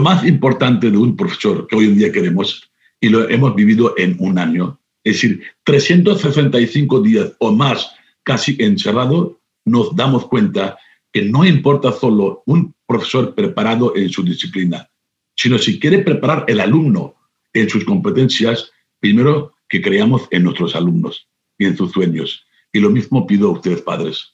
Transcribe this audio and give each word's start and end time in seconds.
Lo 0.00 0.04
más 0.04 0.24
importante 0.24 0.90
de 0.90 0.96
un 0.96 1.14
profesor 1.14 1.66
que 1.66 1.76
hoy 1.76 1.84
en 1.84 1.98
día 1.98 2.10
queremos, 2.10 2.70
y 3.02 3.10
lo 3.10 3.28
hemos 3.28 3.54
vivido 3.54 3.92
en 3.98 4.16
un 4.18 4.38
año, 4.38 4.80
es 5.04 5.16
decir, 5.16 5.42
365 5.64 7.02
días 7.02 7.34
o 7.38 7.52
más 7.52 7.92
casi 8.22 8.56
encerrado, 8.60 9.38
nos 9.66 9.94
damos 9.94 10.26
cuenta 10.26 10.78
que 11.12 11.20
no 11.26 11.44
importa 11.44 11.92
solo 11.92 12.42
un 12.46 12.74
profesor 12.86 13.34
preparado 13.34 13.94
en 13.94 14.08
su 14.08 14.22
disciplina, 14.22 14.88
sino 15.36 15.58
si 15.58 15.78
quiere 15.78 15.98
preparar 15.98 16.46
el 16.48 16.60
alumno 16.60 17.16
en 17.52 17.68
sus 17.68 17.84
competencias, 17.84 18.72
primero 19.00 19.52
que 19.68 19.82
creamos 19.82 20.28
en 20.30 20.44
nuestros 20.44 20.74
alumnos 20.74 21.28
y 21.58 21.66
en 21.66 21.76
sus 21.76 21.92
sueños. 21.92 22.46
Y 22.72 22.80
lo 22.80 22.88
mismo 22.88 23.26
pido 23.26 23.48
a 23.48 23.52
ustedes, 23.52 23.82
padres. 23.82 24.32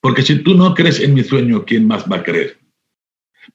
Porque 0.00 0.22
si 0.22 0.38
tú 0.38 0.54
no 0.54 0.74
crees 0.74 0.98
en 0.98 1.12
mi 1.12 1.22
sueño, 1.22 1.66
¿quién 1.66 1.86
más 1.86 2.10
va 2.10 2.16
a 2.16 2.22
creer? 2.22 2.63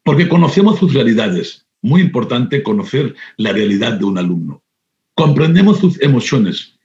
Porque 0.03 0.27
conocemos 0.27 0.79
sus 0.79 0.93
realidades. 0.93 1.65
Muy 1.81 2.01
importante 2.01 2.61
conocer 2.63 3.15
la 3.37 3.53
realidad 3.53 3.93
de 3.93 4.05
un 4.05 4.17
alumno. 4.17 4.61
Comprendemos 5.15 5.79
sus 5.79 6.01
emociones, 6.01 6.77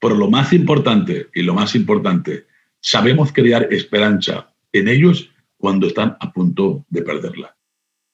pero 0.00 0.14
lo 0.14 0.30
más 0.30 0.52
importante 0.52 1.28
y 1.34 1.42
lo 1.42 1.54
más 1.54 1.74
importante, 1.74 2.46
sabemos 2.80 3.32
crear 3.32 3.68
esperanza 3.72 4.52
en 4.72 4.88
ellos 4.88 5.30
cuando 5.56 5.86
están 5.86 6.16
a 6.20 6.32
punto 6.32 6.84
de 6.90 7.02
perderla. 7.02 7.56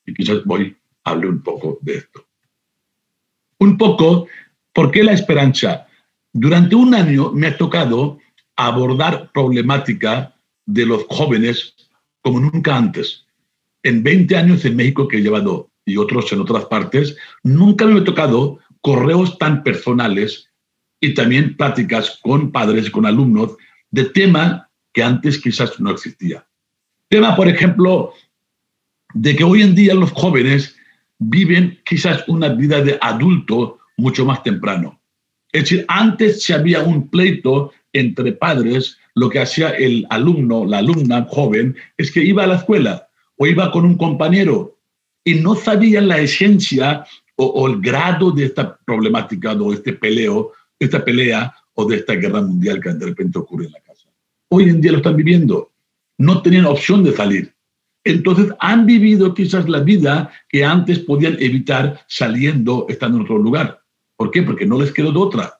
Y 0.07 0.15
quizás 0.15 0.45
voy 0.45 0.77
a 1.05 1.11
hablar 1.11 1.31
un 1.31 1.43
poco 1.43 1.79
de 1.83 1.97
esto. 1.97 2.27
Un 3.59 3.77
poco, 3.77 4.27
¿por 4.73 4.91
qué 4.91 5.05
la 5.05 5.13
esperanza? 5.13 5.87
Durante 6.33 6.75
un 6.75 6.95
año 6.95 7.31
me 7.33 7.49
ha 7.49 7.57
tocado 7.57 8.19
abordar 8.57 9.31
problemática 9.33 10.35
de 10.67 10.87
los 10.87 11.05
jóvenes 11.09 11.75
como 12.23 12.41
nunca 12.41 12.77
antes. 12.77 13.27
En 13.83 14.02
20 14.02 14.36
años 14.36 14.64
en 14.64 14.77
México 14.77 15.08
que 15.08 15.19
he 15.19 15.22
llevado 15.22 15.70
y 15.84 15.97
otros 15.97 16.33
en 16.33 16.41
otras 16.41 16.66
partes, 16.66 17.16
nunca 17.42 17.86
me 17.86 18.00
ha 18.00 18.05
tocado 18.05 18.58
correos 18.80 19.38
tan 19.38 19.62
personales 19.62 20.48
y 21.00 21.14
también 21.14 21.56
pláticas 21.56 22.19
con 22.22 22.53
padres, 22.53 22.91
con 22.91 23.06
alumnos, 23.06 23.56
de 23.91 24.05
tema 24.05 24.70
que 24.92 25.03
antes 25.03 25.38
quizás 25.38 25.80
no 25.80 25.91
existía. 25.91 26.47
Tema, 27.08 27.34
por 27.34 27.48
ejemplo, 27.48 28.12
de 29.14 29.34
que 29.36 29.44
hoy 29.44 29.62
en 29.62 29.75
día 29.75 29.94
los 29.94 30.12
jóvenes 30.12 30.77
viven 31.19 31.80
quizás 31.84 32.25
una 32.28 32.48
vida 32.50 32.80
de 32.83 32.98
adulto 33.00 33.78
mucho 33.97 34.25
más 34.25 34.42
temprano. 34.42 35.00
Es 35.53 35.64
decir, 35.64 35.84
antes 35.88 36.42
si 36.42 36.53
había 36.53 36.83
un 36.83 37.08
pleito 37.08 37.72
entre 37.92 38.33
padres, 38.33 38.98
lo 39.14 39.28
que 39.28 39.41
hacía 39.41 39.70
el 39.70 40.06
alumno, 40.08 40.64
la 40.64 40.78
alumna 40.78 41.27
joven, 41.28 41.77
es 41.98 42.10
que 42.10 42.22
iba 42.22 42.44
a 42.44 42.47
la 42.47 42.56
escuela 42.56 43.08
o 43.36 43.47
iba 43.47 43.70
con 43.70 43.84
un 43.84 43.97
compañero 43.97 44.77
y 45.25 45.34
no 45.34 45.55
sabía 45.55 46.00
la 46.00 46.19
esencia 46.19 47.05
o, 47.36 47.66
el 47.66 47.80
grado 47.80 48.30
de 48.30 48.44
esta 48.44 48.77
problemática 48.84 49.52
o 49.52 49.72
este 49.72 49.94
peleo, 49.94 50.52
esta 50.78 51.05
pelea 51.05 51.55
o 51.75 51.84
de 51.84 51.97
esta 51.97 52.14
guerra 52.14 52.42
mundial 52.42 52.80
que 52.80 52.91
de 52.91 53.06
repente 53.06 53.38
ocurre 53.38 53.66
en 53.66 53.72
la 53.72 53.80
casa. 53.80 54.08
Hoy 54.48 54.64
en 54.64 54.80
día 54.80 54.92
lo 54.92 54.98
están 54.98 55.16
viviendo. 55.16 55.70
No 56.19 56.42
tenían 56.42 56.66
opción 56.66 57.03
de 57.03 57.12
salir. 57.12 57.53
Entonces 58.05 58.53
han 58.58 58.84
vivido 58.86 59.33
quizás 59.34 59.69
la 59.69 59.80
vida 59.80 60.30
que 60.48 60.64
antes 60.64 60.98
podían 61.00 61.36
evitar 61.41 62.05
saliendo, 62.08 62.86
estando 62.88 63.19
en 63.19 63.25
otro 63.25 63.38
lugar. 63.38 63.80
¿Por 64.16 64.30
qué? 64.30 64.42
Porque 64.42 64.66
no 64.66 64.78
les 64.78 64.92
quedó 64.92 65.12
de 65.12 65.19
otra. 65.19 65.58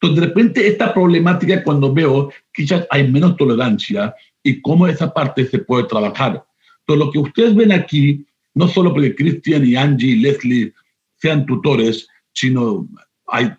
Entonces, 0.00 0.20
de 0.20 0.26
repente, 0.26 0.66
esta 0.68 0.92
problemática, 0.92 1.62
cuando 1.64 1.92
veo, 1.92 2.30
quizás 2.52 2.86
hay 2.90 3.10
menos 3.10 3.36
tolerancia 3.36 4.14
y 4.42 4.60
cómo 4.60 4.86
esa 4.86 5.12
parte 5.12 5.46
se 5.46 5.58
puede 5.58 5.84
trabajar. 5.84 6.44
Entonces, 6.86 7.06
lo 7.06 7.12
que 7.12 7.18
ustedes 7.18 7.54
ven 7.56 7.72
aquí, 7.72 8.24
no 8.54 8.68
solo 8.68 8.92
porque 8.92 9.16
Cristian 9.16 9.66
y 9.66 9.74
Angie 9.74 10.12
y 10.12 10.20
Leslie 10.20 10.72
sean 11.16 11.44
tutores, 11.44 12.08
sino 12.32 12.88
hay 13.26 13.50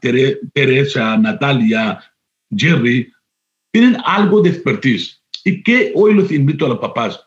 Teresa, 0.53 1.18
Natalia, 1.18 2.00
Jerry, 2.56 3.12
tienen 3.72 3.97
algo 4.06 4.41
de 4.41 4.52
expertise. 4.52 5.22
Y 5.44 5.62
que 5.62 5.91
hoy 5.96 6.13
los 6.13 6.31
invito 6.31 6.66
a 6.66 6.69
los 6.69 6.79
papás, 6.79 7.19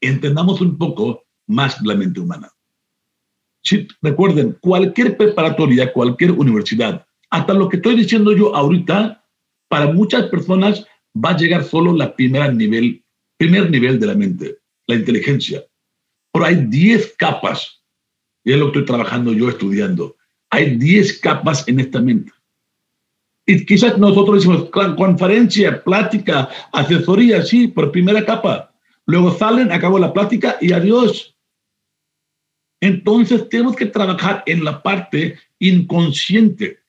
entendamos 0.00 0.60
un 0.60 0.78
poco 0.78 1.24
más 1.48 1.80
la 1.82 1.96
mente 1.96 2.20
humana. 2.20 2.50
Si, 3.64 3.88
recuerden, 4.02 4.56
cualquier 4.60 5.16
preparatoria, 5.16 5.92
cualquier 5.92 6.32
universidad, 6.32 7.06
hasta 7.30 7.54
lo 7.54 7.68
que 7.68 7.76
estoy 7.76 7.96
diciendo 7.96 8.32
yo 8.36 8.54
ahorita, 8.54 9.24
para 9.68 9.92
muchas 9.92 10.26
personas 10.26 10.86
va 11.14 11.30
a 11.30 11.36
llegar 11.36 11.64
solo 11.64 11.92
la 11.92 12.14
primera 12.14 12.50
nivel, 12.50 13.04
primer 13.36 13.70
nivel 13.70 13.98
de 13.98 14.06
la 14.06 14.14
mente, 14.14 14.61
la 14.92 15.00
inteligencia. 15.00 15.64
Pero 16.32 16.44
hay 16.44 16.56
10 16.66 17.14
capas 17.16 17.82
y 18.44 18.52
es 18.52 18.58
lo 18.58 18.66
que 18.72 18.80
estoy 18.80 18.84
trabajando 18.84 19.32
yo 19.32 19.48
estudiando. 19.48 20.16
Hay 20.50 20.76
10 20.76 21.20
capas 21.20 21.66
en 21.68 21.80
esta 21.80 22.00
mente. 22.00 22.32
Y 23.46 23.64
quizás 23.66 23.98
nosotros 23.98 24.36
decimos 24.36 24.70
conferencia, 24.70 25.82
plática, 25.82 26.48
asesoría, 26.72 27.42
sí, 27.42 27.68
por 27.68 27.90
primera 27.90 28.24
capa. 28.24 28.72
Luego 29.06 29.36
salen, 29.36 29.72
acabó 29.72 29.98
la 29.98 30.12
plática 30.12 30.58
y 30.60 30.72
adiós. 30.72 31.36
Entonces 32.80 33.48
tenemos 33.48 33.76
que 33.76 33.86
trabajar 33.86 34.42
en 34.46 34.64
la 34.64 34.82
parte 34.82 35.38
inconsciente, 35.58 36.80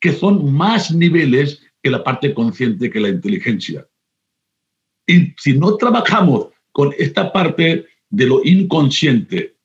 que 0.00 0.12
son 0.12 0.52
más 0.52 0.90
niveles 0.90 1.62
que 1.82 1.90
la 1.90 2.04
parte 2.04 2.34
consciente, 2.34 2.90
que 2.90 3.00
la 3.00 3.08
inteligencia. 3.08 3.86
Y 5.06 5.34
si 5.38 5.58
no 5.58 5.76
trabajamos 5.76 6.48
con 6.72 6.92
esta 6.98 7.32
parte 7.32 7.86
de 8.10 8.26
lo 8.26 8.44
inconsciente, 8.44 9.56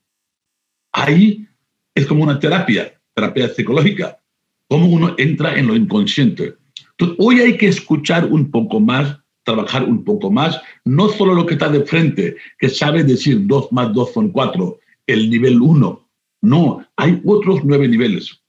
ahí 0.91 1.47
es 1.95 2.05
como 2.05 2.23
una 2.23 2.39
terapia, 2.39 2.93
terapia 3.13 3.49
psicológica, 3.49 4.19
cómo 4.67 4.87
uno 4.87 5.15
entra 5.17 5.57
en 5.57 5.67
lo 5.67 5.75
inconsciente. 5.75 6.55
Entonces, 6.91 7.17
hoy 7.19 7.39
hay 7.39 7.57
que 7.57 7.67
escuchar 7.67 8.25
un 8.25 8.51
poco 8.51 8.79
más, 8.79 9.17
trabajar 9.43 9.83
un 9.83 10.03
poco 10.03 10.29
más, 10.29 10.59
no 10.83 11.09
solo 11.09 11.33
lo 11.33 11.45
que 11.45 11.53
está 11.53 11.69
de 11.69 11.85
frente, 11.85 12.37
que 12.59 12.69
sabe 12.69 13.03
decir 13.03 13.47
dos 13.47 13.71
más 13.71 13.93
dos 13.93 14.13
son 14.13 14.31
cuatro, 14.31 14.79
el 15.05 15.29
nivel 15.29 15.61
uno. 15.61 16.09
No, 16.41 16.85
hay 16.95 17.21
otros 17.25 17.61
nueve 17.63 17.87
niveles. 17.87 18.41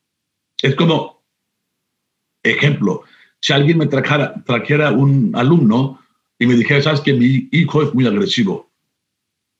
Es 0.61 0.75
como, 0.75 1.23
ejemplo, 2.43 3.05
si 3.41 3.53
alguien 3.53 3.79
me 3.79 3.87
trajera, 3.87 4.43
trajera 4.45 4.91
un 4.91 5.33
alumno 5.35 6.01
y 6.39 6.47
me 6.47 6.55
dijera, 6.55 6.83
sabes 6.83 7.01
que 7.01 7.15
mi 7.15 7.49
hijo 7.53 7.83
es 7.83 7.95
muy 7.95 8.07
agresivo. 8.07 8.71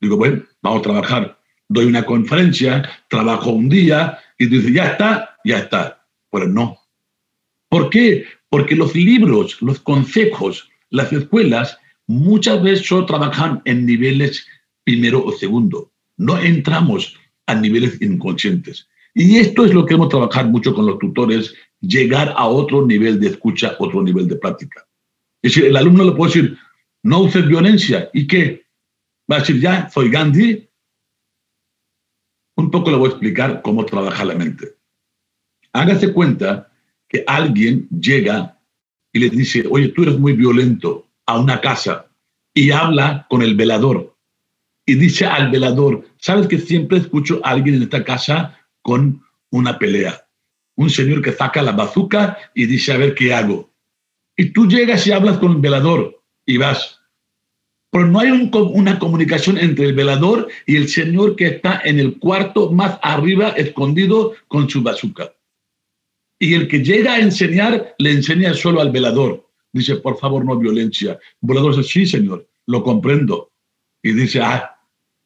Digo, 0.01 0.17
bueno, 0.17 0.43
vamos 0.63 0.81
a 0.81 0.83
trabajar 0.83 1.39
doy 1.69 1.87
una 1.87 2.05
conferencia, 2.05 2.89
trabajo 3.09 3.51
un 3.51 3.69
día 3.69 4.19
y 4.39 4.47
dice, 4.47 4.73
ya 4.73 4.93
está, 4.93 5.37
ya 5.45 5.59
está. 5.59 6.07
Pero 6.31 6.49
no. 6.49 6.79
¿Por 7.69 7.91
qué? 7.91 8.25
Porque 8.49 8.75
los 8.75 8.95
libros, 8.95 9.61
los 9.61 9.81
consejos, 9.81 10.69
las 10.91 11.13
escuelas, 11.13 11.79
muchas 12.07 12.63
veces 12.63 12.87
solo 12.87 13.07
trabajan 13.07 13.61
en 13.67 13.85
niveles 13.85 14.47
primero 14.85 15.23
o 15.25 15.33
segundo. 15.33 15.93
No 16.17 16.39
entramos 16.39 17.15
a 17.47 17.55
niveles 17.55 18.01
inconscientes. 18.01 18.89
Y 19.15 19.37
esto 19.37 19.65
es 19.65 19.75
lo 19.75 19.85
que 19.85 19.95
hemos 19.95 20.09
trabajado 20.09 20.49
mucho 20.49 20.75
con 20.75 20.87
los 20.87 20.99
tutores, 20.99 21.55
llegar 21.81 22.33
a 22.37 22.47
otro 22.47 22.87
nivel 22.87 23.21
de 23.21 23.29
escucha, 23.29 23.77
otro 23.79 24.03
nivel 24.03 24.29
de 24.29 24.37
práctica. 24.37 24.87
Es 25.43 25.55
decir, 25.55 25.67
el 25.69 25.77
alumno 25.77 26.05
le 26.05 26.13
puede 26.13 26.33
decir, 26.33 26.59
no 27.03 27.21
uses 27.21 27.47
violencia. 27.47 28.11
¿Y 28.13 28.27
qué? 28.27 28.67
Va 29.31 29.37
a 29.37 29.41
decir, 29.41 29.61
ya, 29.61 29.89
soy 29.91 30.11
Gandhi, 30.11 30.69
un 32.57 32.71
poco 32.71 32.91
le 32.91 32.97
voy 32.97 33.09
a 33.09 33.11
explicar 33.11 33.63
cómo 33.63 33.85
trabaja 33.85 34.25
la 34.25 34.35
mente. 34.35 34.77
Hágase 35.73 36.13
cuenta 36.13 36.73
que 37.07 37.25
alguien 37.27 37.89
llega 37.91 38.59
y 39.13 39.21
le 39.21 39.31
dice, 39.31 39.65
oye, 39.71 39.89
tú 39.89 40.03
eres 40.03 40.19
muy 40.19 40.33
violento 40.33 41.09
a 41.27 41.39
una 41.39 41.61
casa 41.61 42.11
y 42.53 42.71
habla 42.71 43.27
con 43.29 43.43
el 43.43 43.55
velador 43.55 44.19
y 44.89 44.95
dice 44.95 45.27
al 45.27 45.51
velador, 45.51 46.07
sabes 46.17 46.47
que 46.47 46.59
siempre 46.59 46.97
escucho 46.97 47.43
a 47.45 47.51
alguien 47.51 47.75
en 47.75 47.83
esta 47.83 48.03
casa 48.03 48.59
con 48.81 49.23
una 49.51 49.79
pelea. 49.79 50.27
Un 50.77 50.89
señor 50.89 51.21
que 51.21 51.33
saca 51.33 51.61
la 51.61 51.73
bazuca 51.73 52.39
y 52.55 52.65
dice, 52.65 52.93
a 52.93 52.97
ver 52.97 53.15
qué 53.15 53.35
hago. 53.35 53.71
Y 54.35 54.47
tú 54.47 54.67
llegas 54.67 55.07
y 55.07 55.13
hablas 55.13 55.37
con 55.37 55.53
el 55.53 55.59
velador 55.59 56.18
y 56.49 56.57
vas 56.57 56.99
pero 57.91 58.07
no 58.07 58.21
hay 58.21 58.31
una 58.31 58.99
comunicación 58.99 59.57
entre 59.59 59.87
el 59.87 59.95
velador 59.95 60.49
y 60.67 60.77
el 60.77 60.89
señor 60.89 61.37
que 61.37 61.47
está 61.47 61.81
en 61.85 61.99
el 61.99 62.19
cuarto 62.19 62.71
más 62.71 62.99
arriba 63.03 63.49
escondido 63.51 64.35
con 64.47 64.69
su 64.69 64.83
bazooka. 64.83 65.33
Y 66.39 66.55
el 66.55 66.69
que 66.69 66.85
llega 66.85 67.15
a 67.15 67.21
enseñar, 67.21 67.95
le 67.99 68.13
enseña 68.13 68.55
solo 68.55 68.81
al 68.81 68.93
velador. 68.93 69.45
Dice, 69.73 69.97
por 69.97 70.19
favor, 70.19 70.45
no 70.45 70.57
violencia. 70.57 71.19
El 71.43 71.49
velador 71.49 71.77
dice, 71.77 71.89
sí, 71.89 72.07
señor, 72.07 72.47
lo 72.67 72.83
comprendo. 72.83 73.51
Y 74.03 74.13
dice, 74.13 74.41
ah, 74.43 74.77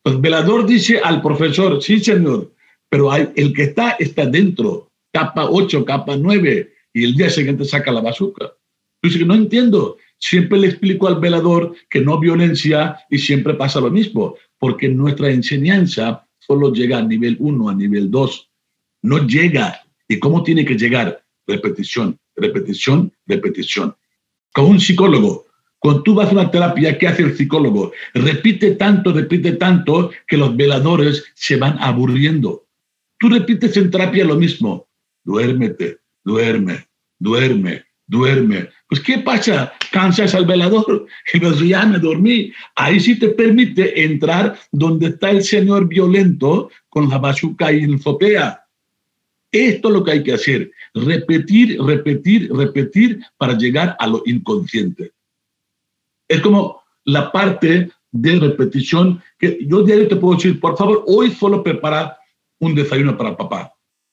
el 0.05 0.19
velador 0.19 0.65
dice 0.65 1.01
al 1.03 1.21
profesor, 1.21 1.83
sí, 1.83 1.99
señor, 1.99 2.53
pero 2.89 3.15
el 3.15 3.53
que 3.53 3.65
está, 3.65 3.93
está 3.99 4.25
dentro, 4.27 4.91
capa 5.13 5.47
8, 5.51 5.85
capa 5.85 6.17
9, 6.17 6.73
y 6.95 7.05
el 7.05 7.15
día 7.15 7.29
siguiente 7.29 7.65
saca 7.65 7.93
la 7.93 8.01
bazooka. 8.01 8.53
Dice, 9.03 9.25
no 9.25 9.35
entiendo. 9.35 9.99
Siempre 10.23 10.61
le 10.61 10.69
explico 10.69 11.09
al 11.09 11.19
velador 11.19 11.75
que 11.91 12.01
no 12.01 12.21
violencia 12.21 12.97
y 13.11 13.19
siempre 13.19 13.55
pasa 13.55 13.81
lo 13.81 13.91
mismo, 13.91 14.37
porque 14.57 14.89
nuestra 14.89 15.31
enseñanza 15.31 16.29
solo 16.39 16.73
llega 16.73 16.99
a 16.99 17.03
nivel 17.03 17.37
1, 17.41 17.69
a 17.69 17.75
nivel 17.75 18.09
2. 18.09 18.51
No 19.03 19.27
llega. 19.27 19.83
¿Y 20.07 20.21
cómo 20.21 20.45
tiene 20.45 20.65
que 20.65 20.77
llegar? 20.77 21.25
Repetición, 21.45 22.21
repetición, 22.37 23.13
repetición. 23.27 23.97
Con 24.53 24.67
un 24.67 24.79
psicólogo, 24.79 25.47
cuando 25.81 26.05
tú 26.05 26.15
vas 26.15 26.29
a 26.29 26.33
una 26.33 26.51
terapia, 26.53 26.97
¿qué 26.97 27.09
hace 27.09 27.25
el 27.25 27.37
psicólogo? 27.37 27.91
Repite 28.15 28.77
tanto, 28.77 29.13
repite 29.13 29.53
tanto 29.55 30.13
que 30.29 30.37
los 30.37 30.57
veladores 30.57 31.25
se 31.35 31.57
van 31.57 31.77
aburriendo. 31.81 32.69
Tú 33.19 33.29
repites 33.29 33.77
en 33.77 33.91
terapia 33.91 34.25
lo 34.25 34.37
mismo. 34.37 34.87
Duérmete, 35.25 35.99
duerme, 36.23 36.87
duerme, 37.19 37.87
duerme. 38.12 38.69
Pues 38.88 39.00
¿qué 39.00 39.19
pasa? 39.19 39.73
Cansas 39.91 40.35
al 40.35 40.44
velador 40.44 41.06
ya 41.64 41.87
me 41.87 41.99
dormí. 41.99 42.53
Ahí 42.76 43.00
sí 43.00 43.19
te 43.19 43.31
permite 43.31 44.05
entrar 44.05 44.59
donde 44.70 45.06
está 45.06 45.31
el 45.31 45.43
señor 45.43 45.88
violento 45.88 46.70
con 46.91 47.09
la 47.09 47.17
bazuca 47.17 47.73
y 47.73 47.85
el 47.85 47.99
fopea. 47.99 48.67
Esto 49.50 49.88
es 49.88 49.94
lo 49.94 50.05
que 50.05 50.12
hay 50.12 50.23
que 50.23 50.35
hacer. 50.35 50.70
Repetir, 50.94 51.81
repetir, 51.82 52.53
repetir 52.53 53.20
para 53.38 53.56
llegar 53.56 53.97
a 53.99 54.06
lo 54.06 54.23
inconsciente. 54.26 55.12
Es 56.29 56.41
como 56.43 56.82
la 57.05 57.32
parte 57.32 57.91
de 58.11 58.38
repetición 58.38 59.23
que 59.38 59.58
yo 59.67 59.82
diario 59.82 60.08
te 60.08 60.17
puedo 60.17 60.37
decir, 60.37 60.61
por 60.61 60.76
favor, 60.76 61.03
hoy 61.06 61.31
solo 61.31 61.62
prepara 61.62 62.19
un 62.61 62.75
desayuno 62.75 63.17
para 63.17 63.37
papá, 63.37 63.73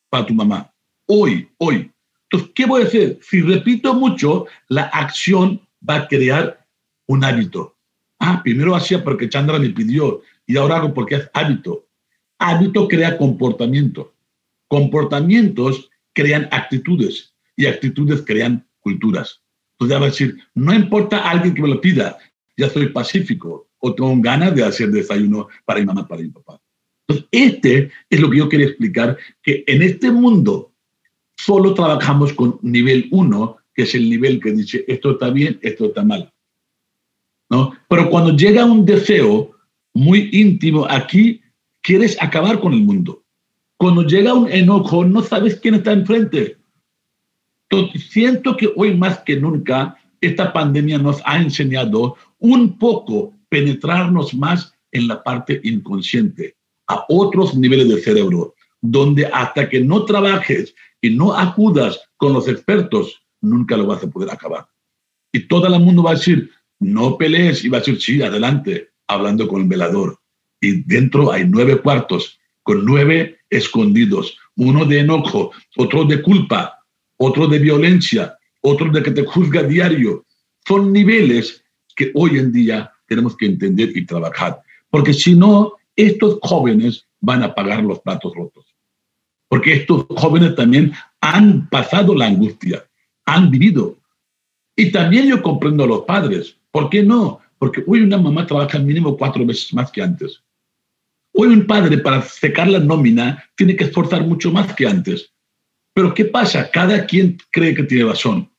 para 0.09 0.25
tu 0.25 0.33
mamá. 0.33 0.71
Hoy, 1.05 1.49
hoy. 1.57 1.91
Entonces, 2.31 2.51
¿qué 2.53 2.65
voy 2.65 2.83
a 2.83 2.85
hacer? 2.85 3.19
Si 3.21 3.41
repito 3.41 3.93
mucho, 3.95 4.45
la 4.67 4.83
acción 4.83 5.61
va 5.87 5.95
a 5.95 6.07
crear 6.07 6.65
un 7.07 7.23
hábito. 7.23 7.75
Ah, 8.19 8.41
primero 8.43 8.75
hacía 8.75 9.03
porque 9.03 9.29
Chandra 9.29 9.57
me 9.57 9.69
pidió 9.69 10.21
y 10.45 10.57
ahora 10.57 10.77
hago 10.77 10.93
porque 10.93 11.15
es 11.15 11.29
hábito. 11.33 11.87
Hábito 12.37 12.87
crea 12.87 13.17
comportamiento. 13.17 14.13
Comportamientos 14.67 15.89
crean 16.13 16.47
actitudes 16.51 17.33
y 17.55 17.65
actitudes 17.65 18.21
crean 18.21 18.67
culturas. 18.79 19.41
Entonces 19.73 19.95
ya 19.95 19.99
va 19.99 20.05
a 20.05 20.09
decir, 20.09 20.37
no 20.53 20.73
importa 20.73 21.29
alguien 21.29 21.55
que 21.55 21.61
me 21.61 21.69
lo 21.69 21.81
pida, 21.81 22.17
ya 22.57 22.69
soy 22.69 22.89
pacífico 22.89 23.69
o 23.79 23.95
tengo 23.95 24.13
ganas 24.17 24.53
de 24.53 24.63
hacer 24.63 24.91
desayuno 24.91 25.47
para 25.65 25.79
mi 25.79 25.85
mamá, 25.85 26.07
para 26.07 26.21
mi 26.21 26.29
papá. 26.29 26.61
Entonces, 27.07 27.27
este 27.31 27.91
es 28.09 28.19
lo 28.19 28.29
que 28.29 28.37
yo 28.37 28.49
quería 28.49 28.67
explicar, 28.67 29.17
que 29.41 29.63
en 29.65 29.81
este 29.81 30.11
mundo 30.11 30.68
solo 31.45 31.73
trabajamos 31.73 32.33
con 32.33 32.59
nivel 32.61 33.07
uno, 33.11 33.57
que 33.73 33.83
es 33.83 33.95
el 33.95 34.09
nivel 34.09 34.41
que 34.41 34.51
dice, 34.51 34.83
esto 34.87 35.11
está 35.11 35.29
bien, 35.29 35.57
esto 35.61 35.85
está 35.85 36.03
mal. 36.03 36.33
¿No? 37.49 37.73
Pero 37.87 38.09
cuando 38.09 38.35
llega 38.35 38.65
un 38.65 38.85
deseo 38.85 39.51
muy 39.93 40.29
íntimo 40.33 40.85
aquí, 40.89 41.41
quieres 41.81 42.21
acabar 42.21 42.59
con 42.59 42.73
el 42.73 42.81
mundo. 42.81 43.23
Cuando 43.77 44.03
llega 44.03 44.33
un 44.33 44.51
enojo, 44.51 45.05
no 45.05 45.23
sabes 45.23 45.55
quién 45.55 45.75
está 45.75 45.93
enfrente. 45.93 46.57
Siento 48.09 48.57
que 48.57 48.69
hoy 48.75 48.95
más 48.95 49.19
que 49.19 49.37
nunca 49.37 49.97
esta 50.19 50.51
pandemia 50.51 50.97
nos 50.97 51.21
ha 51.23 51.37
enseñado 51.37 52.17
un 52.39 52.77
poco 52.77 53.33
penetrarnos 53.47 54.33
más 54.33 54.73
en 54.91 55.07
la 55.07 55.23
parte 55.23 55.61
inconsciente, 55.63 56.57
a 56.87 57.05
otros 57.07 57.55
niveles 57.55 57.87
del 57.87 58.01
cerebro, 58.01 58.55
donde 58.81 59.25
hasta 59.27 59.69
que 59.69 59.79
no 59.79 60.03
trabajes 60.03 60.75
y 61.01 61.11
no 61.11 61.33
acudas 61.33 61.99
con 62.17 62.33
los 62.33 62.47
expertos, 62.47 63.21
nunca 63.41 63.77
lo 63.77 63.85
vas 63.85 64.03
a 64.03 64.09
poder 64.09 64.31
acabar. 64.31 64.67
Y 65.31 65.47
todo 65.47 65.67
el 65.67 65.79
mundo 65.81 66.03
va 66.03 66.11
a 66.11 66.15
decir, 66.15 66.51
no 66.79 67.17
pelees, 67.17 67.63
y 67.63 67.69
va 67.69 67.77
a 67.77 67.81
decir, 67.81 68.01
sí, 68.01 68.21
adelante, 68.21 68.89
hablando 69.07 69.47
con 69.47 69.61
el 69.61 69.67
velador. 69.67 70.19
Y 70.61 70.81
dentro 70.83 71.31
hay 71.31 71.45
nueve 71.47 71.81
cuartos, 71.81 72.39
con 72.63 72.85
nueve 72.85 73.39
escondidos, 73.49 74.37
uno 74.55 74.85
de 74.85 74.99
enojo, 74.99 75.51
otro 75.77 76.05
de 76.05 76.21
culpa, 76.21 76.79
otro 77.17 77.47
de 77.47 77.59
violencia, 77.59 78.37
otro 78.61 78.91
de 78.91 79.01
que 79.01 79.11
te 79.11 79.25
juzga 79.25 79.63
diario. 79.63 80.25
Son 80.67 80.91
niveles 80.91 81.63
que 81.95 82.11
hoy 82.13 82.37
en 82.37 82.51
día 82.51 82.91
tenemos 83.07 83.35
que 83.35 83.45
entender 83.45 83.95
y 83.95 84.05
trabajar, 84.05 84.61
porque 84.89 85.13
si 85.13 85.35
no, 85.35 85.73
estos 85.95 86.39
jóvenes 86.41 87.07
van 87.19 87.43
a 87.43 87.53
pagar 87.53 87.83
los 87.83 87.99
platos 88.01 88.33
rotos. 88.35 88.68
Porque 89.49 89.73
estos 89.73 90.05
jóvenes 90.09 90.55
también 90.55 90.93
han 91.19 91.67
pasado 91.69 92.15
la 92.15 92.27
angustia, 92.27 92.85
han 93.25 93.51
vivido. 93.51 93.97
Y 94.75 94.91
también 94.91 95.27
yo 95.27 95.41
comprendo 95.41 95.83
a 95.83 95.87
los 95.87 96.01
padres. 96.03 96.55
¿Por 96.71 96.89
qué 96.89 97.03
no? 97.03 97.41
Porque 97.57 97.83
hoy 97.85 98.01
una 98.01 98.17
mamá 98.17 98.47
trabaja 98.47 98.79
mínimo 98.79 99.17
cuatro 99.17 99.45
veces 99.45 99.73
más 99.73 99.91
que 99.91 100.01
antes. 100.01 100.41
Hoy 101.33 101.49
un 101.49 101.67
padre 101.67 101.97
para 101.97 102.21
secar 102.21 102.69
la 102.69 102.79
nómina 102.79 103.43
tiene 103.55 103.75
que 103.75 103.85
esforzar 103.85 104.25
mucho 104.25 104.51
más 104.51 104.73
que 104.75 104.87
antes. 104.87 105.33
Pero 105.93 106.13
¿qué 106.13 106.25
pasa? 106.25 106.69
Cada 106.71 107.05
quien 107.05 107.37
cree 107.51 107.73
que 107.73 107.83
tiene 107.83 108.05
razón. 108.05 108.49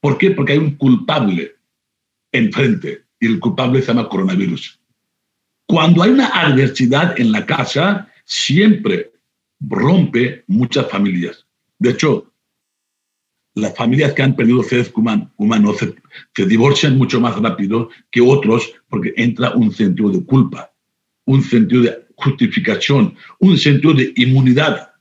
¿Por 0.00 0.18
qué? 0.18 0.32
Porque 0.32 0.52
hay 0.52 0.58
un 0.58 0.76
culpable 0.76 1.54
enfrente 2.32 3.04
y 3.20 3.26
el 3.26 3.40
culpable 3.40 3.80
se 3.80 3.88
llama 3.88 4.08
coronavirus. 4.08 4.80
Cuando 5.66 6.02
hay 6.02 6.10
una 6.10 6.26
adversidad 6.26 7.18
en 7.18 7.32
la 7.32 7.46
casa, 7.46 8.08
siempre 8.24 9.09
rompe 9.60 10.44
muchas 10.46 10.88
familias. 10.88 11.46
De 11.78 11.90
hecho, 11.90 12.32
las 13.54 13.74
familias 13.74 14.12
que 14.12 14.22
han 14.22 14.36
perdido 14.36 14.62
seres 14.62 14.92
humanos 14.94 15.78
se, 15.78 15.94
se, 16.34 16.46
divorcian 16.46 16.96
mucho 16.96 17.20
más 17.20 17.36
rápido 17.40 17.90
que 18.10 18.20
otros 18.20 18.72
porque 18.88 19.12
entra 19.16 19.54
un 19.54 19.72
sentido 19.72 20.10
de 20.10 20.24
culpa, 20.24 20.72
un 21.24 21.42
sentido 21.42 21.82
de 21.82 22.06
justificación, 22.16 23.14
un 23.38 23.58
sentido 23.58 23.94
de 23.94 24.12
inmunidad. 24.16 24.92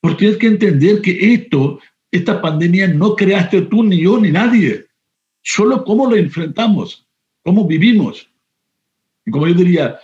Porque 0.00 0.18
tienes 0.18 0.36
que 0.38 0.46
entender 0.46 1.00
que 1.02 1.34
esto, 1.34 1.80
esta 2.10 2.40
pandemia 2.40 2.88
no 2.88 3.14
creaste 3.14 3.62
tú, 3.62 3.82
ni 3.84 4.02
yo, 4.02 4.18
ni 4.18 4.30
nadie. 4.30 4.86
Solo 5.42 5.84
cómo 5.84 6.08
lo 6.08 6.16
enfrentamos, 6.16 7.06
cómo 7.42 7.66
vivimos. 7.66 8.28
Y 9.24 9.30
como 9.30 9.46
yo 9.46 9.54
diría, 9.54 9.98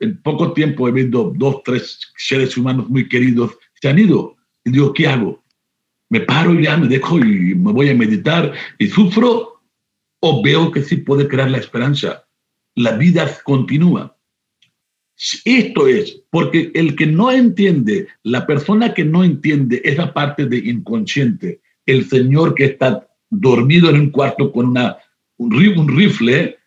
en 0.00 0.20
poco 0.22 0.52
tiempo 0.52 0.88
he 0.88 0.92
visto 0.92 1.32
dos, 1.36 1.62
tres 1.64 2.00
seres 2.16 2.56
humanos 2.56 2.88
muy 2.88 3.08
queridos 3.08 3.56
se 3.80 3.88
han 3.88 3.98
ido. 3.98 4.36
Y 4.64 4.70
digo, 4.70 4.92
¿qué 4.92 5.06
hago? 5.06 5.42
¿Me 6.08 6.20
paro 6.20 6.58
y 6.58 6.64
ya 6.64 6.76
me 6.76 6.88
dejo 6.88 7.18
y 7.18 7.54
me 7.54 7.72
voy 7.72 7.90
a 7.90 7.94
meditar 7.94 8.52
y 8.78 8.86
sufro? 8.86 9.60
¿O 10.20 10.42
veo 10.42 10.70
que 10.70 10.82
sí 10.82 10.96
puede 10.96 11.28
crear 11.28 11.50
la 11.50 11.58
esperanza? 11.58 12.26
La 12.74 12.96
vida 12.96 13.30
continúa. 13.44 14.16
Esto 15.44 15.86
es, 15.86 16.22
porque 16.30 16.72
el 16.74 16.96
que 16.96 17.06
no 17.06 17.30
entiende, 17.30 18.08
la 18.22 18.46
persona 18.46 18.94
que 18.94 19.04
no 19.04 19.22
entiende 19.22 19.80
esa 19.84 20.12
parte 20.12 20.46
de 20.46 20.58
inconsciente, 20.58 21.60
el 21.86 22.08
señor 22.08 22.54
que 22.54 22.64
está 22.64 23.06
dormido 23.30 23.90
en 23.90 24.00
un 24.00 24.10
cuarto 24.10 24.50
con 24.50 24.66
una, 24.66 24.96
un 25.36 25.88
rifle, 25.88 26.58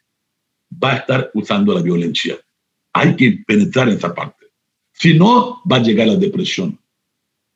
va 0.72 0.94
a 0.94 0.98
estar 0.98 1.32
usando 1.34 1.74
la 1.74 1.82
violencia. 1.82 2.38
Hay 2.98 3.16
que 3.16 3.44
penetrar 3.46 3.90
en 3.90 3.98
esa 3.98 4.14
parte. 4.14 4.48
Si 4.92 5.18
no, 5.18 5.62
va 5.72 5.78
a 5.78 5.84
llegar 5.84 6.08
la 6.08 6.16
depresión. 6.16 6.80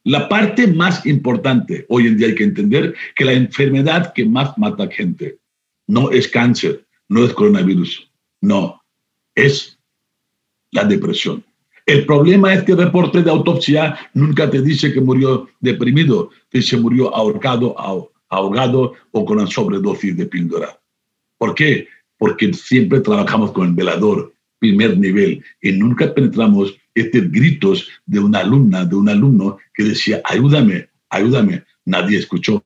La 0.04 0.30
parte 0.30 0.68
más 0.68 1.06
importante, 1.06 1.86
hoy 1.90 2.08
en 2.08 2.18
día 2.18 2.28
hay 2.28 2.36
que 2.36 2.44
entender 2.44 2.96
que 3.16 3.26
la 3.26 3.34
enfermedad 3.34 4.14
que 4.14 4.26
más 4.26 4.56
mata 4.58 4.84
a 4.84 4.92
gente 4.92 5.40
no 5.88 6.12
es 6.12 6.28
cáncer, 6.28 6.86
no 7.08 7.24
es 7.26 7.34
coronavirus, 7.34 8.10
no, 8.42 8.82
es 9.36 9.80
la 10.72 10.84
depresión. 10.86 11.44
El 11.86 12.06
problema 12.06 12.54
es 12.54 12.64
que 12.64 12.74
el 12.74 12.78
reporte 12.78 13.24
de 13.24 13.32
autopsia 13.32 13.98
nunca 14.14 14.50
te 14.50 14.62
dice 14.62 14.94
que 14.94 15.02
murió 15.02 15.50
deprimido, 15.60 16.30
que 16.50 16.62
se 16.62 16.78
murió 16.78 17.14
ahorcado, 17.14 17.76
ahogado 18.30 18.94
o 19.12 19.26
con 19.26 19.40
una 19.40 19.48
sobredosis 19.48 20.16
de 20.16 20.26
píldora. 20.28 20.80
¿Por 21.38 21.56
qué? 21.56 21.88
Porque 22.18 22.54
siempre 22.54 23.02
trabajamos 23.02 23.52
con 23.52 23.68
el 23.68 23.74
velador, 23.74 24.34
primer 24.62 24.98
nivel, 24.98 25.44
y 25.60 25.72
nunca 25.72 26.14
penetramos 26.14 26.76
estos 26.94 27.32
gritos 27.32 27.90
de 28.06 28.20
una 28.20 28.40
alumna, 28.40 28.86
de 28.86 28.96
un 28.96 29.10
alumno 29.10 29.58
que 29.74 29.84
decía, 29.84 30.22
ayúdame, 30.24 30.88
ayúdame. 31.10 31.64
Nadie 31.84 32.20
escuchó. 32.20 32.64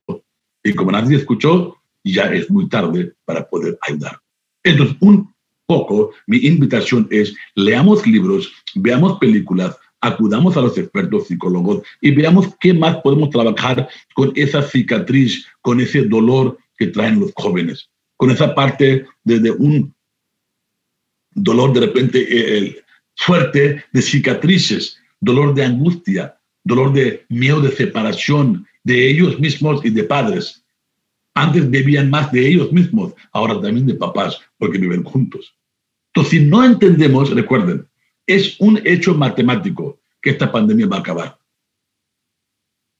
Y 0.61 0.73
como 0.73 0.91
nadie 0.91 1.17
escuchó, 1.17 1.77
ya 2.03 2.25
es 2.33 2.51
muy 2.51 2.67
tarde 2.67 3.13
para 3.23 3.47
poder 3.47 3.77
ayudar. 3.87 4.19
Entonces, 4.61 4.97
un 4.99 5.33
poco, 5.65 6.11
mi 6.27 6.37
invitación 6.37 7.07
es, 7.11 7.33
leamos 7.55 8.05
libros, 8.05 8.51
veamos 8.75 9.17
películas, 9.19 9.77
acudamos 10.01 10.57
a 10.57 10.61
los 10.61 10.77
expertos 10.77 11.27
psicólogos 11.27 11.81
y 12.01 12.11
veamos 12.11 12.49
qué 12.59 12.73
más 12.73 12.97
podemos 12.97 13.29
trabajar 13.29 13.87
con 14.13 14.33
esa 14.35 14.61
cicatriz, 14.61 15.47
con 15.61 15.79
ese 15.79 16.03
dolor 16.03 16.57
que 16.77 16.87
traen 16.87 17.21
los 17.21 17.31
jóvenes, 17.35 17.89
con 18.17 18.31
esa 18.31 18.53
parte 18.53 19.05
desde 19.23 19.51
un 19.51 19.94
dolor 21.35 21.73
de 21.73 21.81
repente 21.81 22.57
el, 22.57 22.77
fuerte 23.15 23.83
de 23.91 24.01
cicatrices, 24.01 24.97
dolor 25.19 25.53
de 25.53 25.63
angustia, 25.63 26.37
dolor 26.63 26.93
de 26.93 27.25
miedo 27.29 27.61
de 27.61 27.71
separación 27.71 28.67
de 28.83 29.09
ellos 29.09 29.39
mismos 29.39 29.83
y 29.85 29.89
de 29.89 30.03
padres. 30.03 30.63
Antes 31.33 31.69
bebían 31.69 32.09
más 32.09 32.31
de 32.31 32.47
ellos 32.47 32.71
mismos, 32.71 33.13
ahora 33.31 33.59
también 33.61 33.87
de 33.87 33.95
papás, 33.95 34.39
porque 34.57 34.77
viven 34.77 35.03
juntos. 35.03 35.55
Entonces, 36.13 36.39
si 36.39 36.45
no 36.45 36.63
entendemos, 36.63 37.29
recuerden, 37.31 37.87
Es 38.27 38.59
un 38.59 38.81
hecho 38.85 39.13
matemático 39.13 39.99
que 40.19 40.31
esta 40.31 40.51
pandemia 40.51 40.87
va 40.87 40.97
a 40.97 41.01
acabar. 41.01 41.37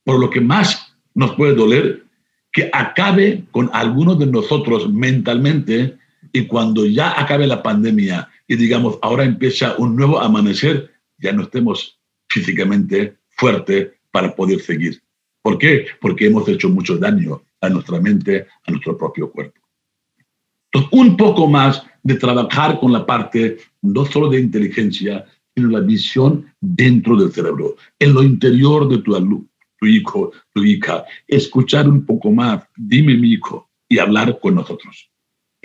Por 0.04 0.20
lo 0.20 0.30
que 0.30 0.40
más 0.40 0.96
nos 1.16 1.34
puede 1.34 1.56
doler 1.56 2.06
que 2.52 2.70
acabe 2.72 3.44
con 3.50 3.72
algunos 3.74 4.20
de 4.20 4.28
nosotros 4.28 4.88
mentalmente 4.94 5.98
y 6.36 6.48
cuando 6.48 6.86
ya 6.86 7.18
acabe 7.18 7.48
la 7.48 7.64
pandemia 7.64 8.28
y 8.46 8.58
digamos, 8.58 9.00
ahora 9.02 9.24
empieza 9.24 9.76
un 9.78 9.96
nuevo 9.96 10.20
amanecer, 10.20 10.92
ya 11.18 11.32
no 11.32 11.44
estemos 11.44 11.98
físicamente 12.28 13.16
fuertes 13.30 13.92
para 14.12 14.36
poder 14.36 14.60
seguir. 14.60 15.02
¿Por 15.42 15.58
qué? 15.58 15.86
Porque 16.02 16.26
hemos 16.26 16.46
hecho 16.50 16.68
mucho 16.68 16.98
daño 16.98 17.42
a 17.62 17.70
nuestra 17.70 18.02
mente, 18.02 18.48
a 18.68 18.72
nuestro 18.72 18.98
propio 18.98 19.32
cuerpo. 19.32 19.62
Entonces, 20.74 20.90
un 20.92 21.16
poco 21.16 21.48
más 21.48 21.84
de 22.04 22.16
trabajar 22.16 22.82
con 22.82 22.92
la 22.92 23.06
parte 23.06 23.60
no 23.82 24.04
solo 24.04 24.30
de 24.30 24.42
inteligencia, 24.42 25.26
sino 25.56 25.70
la 25.70 25.80
visión 25.80 26.54
dentro 26.60 27.16
del 27.16 27.32
cerebro, 27.32 27.78
en 27.98 28.14
lo 28.14 28.24
interior 28.24 28.90
de 28.90 28.98
tu 28.98 29.16
alumno, 29.16 29.48
tu 29.80 29.86
hijo, 29.86 30.34
tu 30.52 30.66
hija, 30.66 31.06
escuchar 31.30 31.88
un 31.88 32.06
poco 32.06 32.30
más, 32.30 32.62
dime 32.76 33.16
mi 33.16 33.32
hijo, 33.32 33.70
y 33.88 34.00
hablar 34.00 34.38
con 34.42 34.56
nosotros. 34.56 35.10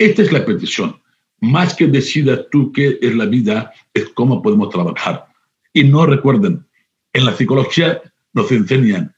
Esta 0.01 0.23
es 0.23 0.31
la 0.31 0.43
petición. 0.43 0.99
Más 1.41 1.75
que 1.75 1.85
decidas 1.85 2.47
tú 2.49 2.71
qué 2.71 2.97
es 3.03 3.15
la 3.15 3.27
vida, 3.27 3.71
es 3.93 4.09
cómo 4.09 4.41
podemos 4.41 4.69
trabajar. 4.69 5.27
Y 5.73 5.83
no 5.83 6.07
recuerden, 6.07 6.65
en 7.13 7.23
la 7.23 7.35
psicología 7.35 8.01
nos 8.33 8.51
enseñan, 8.51 9.15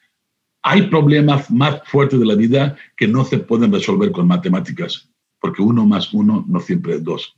hay 0.62 0.88
problemas 0.88 1.50
más 1.50 1.80
fuertes 1.86 2.20
de 2.20 2.26
la 2.26 2.36
vida 2.36 2.76
que 2.98 3.08
no 3.08 3.24
se 3.24 3.38
pueden 3.38 3.72
resolver 3.72 4.12
con 4.12 4.28
matemáticas, 4.28 5.10
porque 5.40 5.62
uno 5.62 5.86
más 5.86 6.14
uno 6.14 6.44
no 6.50 6.60
siempre 6.60 6.96
es 6.96 7.04
dos. 7.06 7.34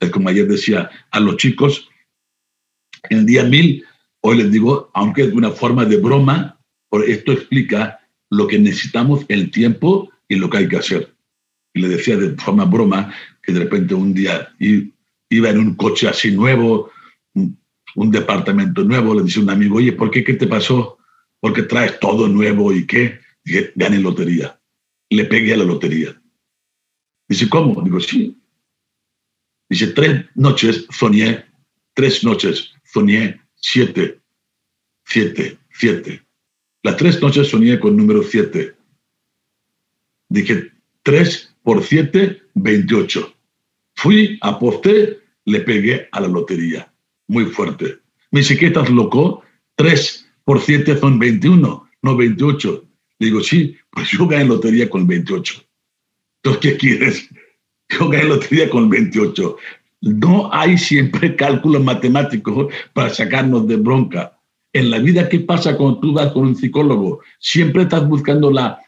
Es 0.00 0.08
como 0.08 0.30
ayer 0.30 0.48
decía 0.48 0.88
a 1.10 1.20
los 1.20 1.36
chicos, 1.36 1.90
en 3.10 3.18
el 3.18 3.26
día 3.26 3.44
mil, 3.44 3.84
hoy 4.22 4.38
les 4.38 4.50
digo, 4.50 4.90
aunque 4.94 5.24
es 5.24 5.34
una 5.34 5.50
forma 5.50 5.84
de 5.84 5.98
broma, 5.98 6.58
esto 7.06 7.32
explica 7.32 8.00
lo 8.30 8.46
que 8.46 8.58
necesitamos, 8.58 9.26
el 9.28 9.50
tiempo 9.50 10.10
y 10.28 10.36
lo 10.36 10.48
que 10.48 10.56
hay 10.56 10.68
que 10.68 10.78
hacer. 10.78 11.17
Y 11.78 11.80
le 11.80 11.88
decía 11.90 12.16
de 12.16 12.30
forma 12.30 12.64
broma 12.64 13.14
que 13.40 13.52
de 13.52 13.60
repente 13.60 13.94
un 13.94 14.12
día 14.12 14.52
iba 14.58 15.48
en 15.48 15.58
un 15.58 15.76
coche 15.76 16.08
así 16.08 16.32
nuevo, 16.32 16.90
un 17.34 18.10
departamento 18.10 18.82
nuevo, 18.82 19.14
le 19.14 19.22
dice 19.22 19.38
un 19.38 19.50
amigo, 19.50 19.76
oye, 19.76 19.92
¿por 19.92 20.10
qué? 20.10 20.24
¿Qué 20.24 20.34
te 20.34 20.48
pasó? 20.48 20.98
Porque 21.38 21.62
traes 21.62 22.00
todo 22.00 22.26
nuevo 22.26 22.72
y 22.72 22.84
qué? 22.84 23.20
Dije, 23.44 23.72
gané 23.76 24.00
lotería. 24.00 24.60
Le 25.08 25.24
pegué 25.26 25.54
a 25.54 25.58
la 25.58 25.64
lotería. 25.64 26.20
Dice, 27.28 27.48
¿cómo? 27.48 27.80
Digo, 27.80 28.00
sí. 28.00 28.36
Dice, 29.68 29.86
tres 29.88 30.26
noches 30.34 30.88
soñé, 30.90 31.44
tres 31.94 32.24
noches 32.24 32.72
soñé 32.92 33.40
siete, 33.54 34.18
siete, 35.04 35.58
siete. 35.70 36.26
Las 36.82 36.96
tres 36.96 37.22
noches 37.22 37.46
soñé 37.46 37.78
con 37.78 37.96
número 37.96 38.24
siete. 38.24 38.74
Dije, 40.28 40.72
tres 41.04 41.54
por 41.68 41.84
siete, 41.84 42.44
veintiocho. 42.54 43.30
Fui, 43.94 44.38
aposté, 44.40 45.18
le 45.44 45.60
pegué 45.60 46.08
a 46.12 46.20
la 46.20 46.28
lotería 46.28 46.90
muy 47.26 47.44
fuerte. 47.44 47.98
Me 48.30 48.40
dice, 48.40 48.56
¿qué 48.56 48.68
estás 48.68 48.88
loco? 48.88 49.42
3 49.76 50.30
por 50.44 50.62
7 50.62 50.96
son 50.96 51.18
21, 51.18 51.90
no 52.00 52.16
28. 52.16 52.84
Le 53.18 53.26
digo, 53.26 53.42
sí, 53.42 53.76
pues 53.90 54.08
yo 54.08 54.26
gané 54.26 54.46
lotería 54.46 54.88
con 54.88 55.06
28. 55.06 55.62
Entonces, 56.36 56.62
¿qué 56.62 56.78
quieres? 56.78 57.28
Yo 57.90 58.08
gané 58.08 58.24
lotería 58.24 58.70
con 58.70 58.88
28. 58.88 59.56
No 60.00 60.48
hay 60.50 60.78
siempre 60.78 61.36
cálculo 61.36 61.80
matemático 61.80 62.70
para 62.94 63.10
sacarnos 63.10 63.68
de 63.68 63.76
bronca. 63.76 64.40
En 64.72 64.90
la 64.90 65.00
vida, 65.00 65.28
¿qué 65.28 65.40
pasa 65.40 65.76
cuando 65.76 66.00
tú 66.00 66.14
vas 66.14 66.32
con 66.32 66.46
un 66.46 66.56
psicólogo? 66.56 67.20
Siempre 67.38 67.82
estás 67.82 68.08
buscando 68.08 68.50
la 68.50 68.80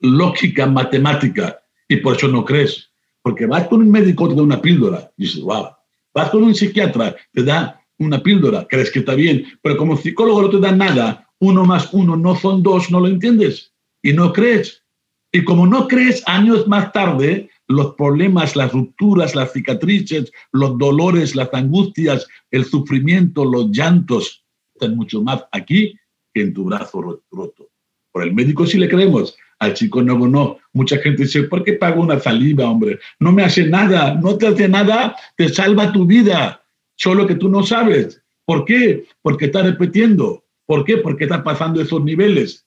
lógica 0.00 0.66
matemática 0.66 1.61
y 1.88 1.96
por 1.96 2.16
eso 2.16 2.28
no 2.28 2.44
crees. 2.44 2.90
Porque 3.22 3.46
vas 3.46 3.68
con 3.68 3.80
un 3.80 3.90
médico, 3.90 4.28
te 4.28 4.34
da 4.34 4.42
una 4.42 4.60
píldora, 4.60 5.12
dices, 5.16 5.40
wow. 5.40 5.68
Vas 6.14 6.30
con 6.30 6.42
un 6.42 6.54
psiquiatra, 6.54 7.16
te 7.32 7.42
da 7.42 7.80
una 7.98 8.22
píldora, 8.22 8.66
crees 8.68 8.90
que 8.90 8.98
está 8.98 9.14
bien, 9.14 9.46
pero 9.62 9.76
como 9.76 9.96
psicólogo 9.96 10.42
no 10.42 10.50
te 10.50 10.58
da 10.58 10.72
nada, 10.72 11.30
uno 11.38 11.64
más 11.64 11.88
uno 11.92 12.16
no 12.16 12.36
son 12.36 12.62
dos, 12.62 12.90
no 12.90 13.00
lo 13.00 13.08
entiendes 13.08 13.72
y 14.02 14.12
no 14.12 14.32
crees. 14.32 14.82
Y 15.32 15.44
como 15.44 15.66
no 15.66 15.88
crees, 15.88 16.22
años 16.26 16.68
más 16.68 16.92
tarde, 16.92 17.48
los 17.68 17.94
problemas, 17.94 18.54
las 18.54 18.72
rupturas, 18.72 19.34
las 19.34 19.52
cicatrices, 19.52 20.30
los 20.52 20.76
dolores, 20.76 21.34
las 21.34 21.52
angustias, 21.54 22.26
el 22.50 22.64
sufrimiento, 22.64 23.44
los 23.44 23.70
llantos, 23.70 24.44
están 24.74 24.96
mucho 24.96 25.22
más 25.22 25.44
aquí 25.52 25.94
que 26.34 26.42
en 26.42 26.52
tu 26.52 26.64
brazo 26.64 27.22
roto. 27.30 27.70
Por 28.12 28.24
el 28.24 28.34
médico 28.34 28.66
sí 28.66 28.78
le 28.78 28.88
creemos, 28.88 29.34
al 29.62 29.74
chico 29.74 30.02
nuevo 30.02 30.26
no. 30.26 30.58
Mucha 30.72 30.98
gente 30.98 31.22
dice, 31.22 31.44
¿por 31.44 31.62
qué 31.62 31.74
pago 31.74 32.02
una 32.02 32.18
saliva, 32.18 32.68
hombre? 32.68 32.98
No 33.20 33.30
me 33.30 33.44
hace 33.44 33.64
nada, 33.64 34.14
no 34.20 34.36
te 34.36 34.48
hace 34.48 34.68
nada, 34.68 35.14
te 35.36 35.48
salva 35.48 35.92
tu 35.92 36.04
vida 36.04 36.60
solo 36.96 37.28
que 37.28 37.36
tú 37.36 37.48
no 37.48 37.62
sabes. 37.62 38.20
¿Por 38.44 38.64
qué? 38.64 39.04
Porque 39.22 39.44
está 39.46 39.62
repitiendo. 39.62 40.44
¿Por 40.66 40.84
qué? 40.84 40.96
Porque 40.96 41.24
está 41.24 41.44
pasando 41.44 41.80
esos 41.80 42.02
niveles. 42.02 42.66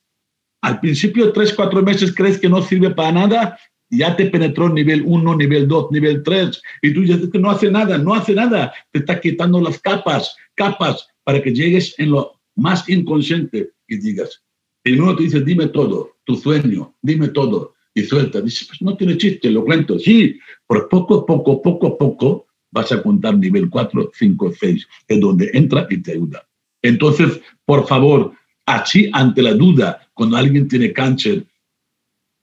Al 0.62 0.80
principio, 0.80 1.34
tres, 1.34 1.54
cuatro 1.54 1.84
meses 1.84 2.16
crees 2.16 2.40
que 2.40 2.48
no 2.48 2.62
sirve 2.62 2.92
para 2.92 3.12
nada, 3.12 3.60
ya 3.90 4.16
te 4.16 4.28
penetró 4.28 4.70
nivel 4.70 5.04
1, 5.06 5.36
nivel 5.36 5.68
2, 5.68 5.92
nivel 5.92 6.24
3, 6.24 6.62
y 6.82 6.94
tú 6.94 7.30
que 7.30 7.40
no 7.40 7.52
hace 7.52 7.70
nada, 7.70 7.98
no 7.98 8.14
hace 8.14 8.34
nada, 8.34 8.74
te 8.92 9.00
está 9.00 9.20
quitando 9.20 9.60
las 9.60 9.80
capas, 9.80 10.36
capas, 10.56 11.08
para 11.26 11.42
que 11.42 11.54
llegues 11.54 11.94
en 12.00 12.12
lo 12.12 12.40
más 12.56 12.88
inconsciente 12.88 13.72
y 13.88 13.98
digas, 13.98 14.42
primero 14.82 15.16
te 15.16 15.24
dice, 15.24 15.42
dime 15.42 15.68
todo, 15.68 16.15
tu 16.26 16.36
sueño, 16.36 16.96
dime 17.02 17.30
todo, 17.30 17.76
y 17.94 18.04
suelta, 18.04 18.42
dice, 18.42 18.66
pues 18.68 18.82
no 18.82 18.98
tiene 18.98 19.18
chiste, 19.18 19.50
lo 19.50 19.64
cuento, 19.64 19.98
sí, 19.98 20.38
por 20.68 20.90
poco 20.90 21.22
a 21.22 21.26
poco, 21.26 21.62
poco 21.62 21.88
a 21.88 21.98
poco, 21.98 22.48
vas 22.72 22.92
a 22.92 23.02
contar 23.02 23.38
nivel 23.38 23.70
4, 23.70 24.12
5, 24.14 24.54
6, 24.60 24.88
es 25.08 25.20
donde 25.20 25.50
entra 25.54 25.88
y 25.90 25.98
te 26.02 26.12
ayuda. 26.12 26.46
Entonces, 26.82 27.40
por 27.64 27.88
favor, 27.88 28.34
así 28.66 29.10
ante 29.14 29.42
la 29.42 29.54
duda, 29.54 30.10
cuando 30.14 30.36
alguien 30.36 30.68
tiene 30.68 30.92
cáncer, 30.92 31.46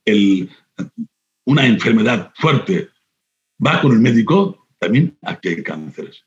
el, 0.06 0.48
una 1.44 1.66
enfermedad 1.66 2.32
fuerte, 2.34 2.88
va 3.64 3.80
con 3.82 3.92
el 3.92 4.00
médico, 4.00 4.66
también 4.78 5.16
aquí 5.22 5.48
hay 5.48 5.62
cánceres. 5.62 6.24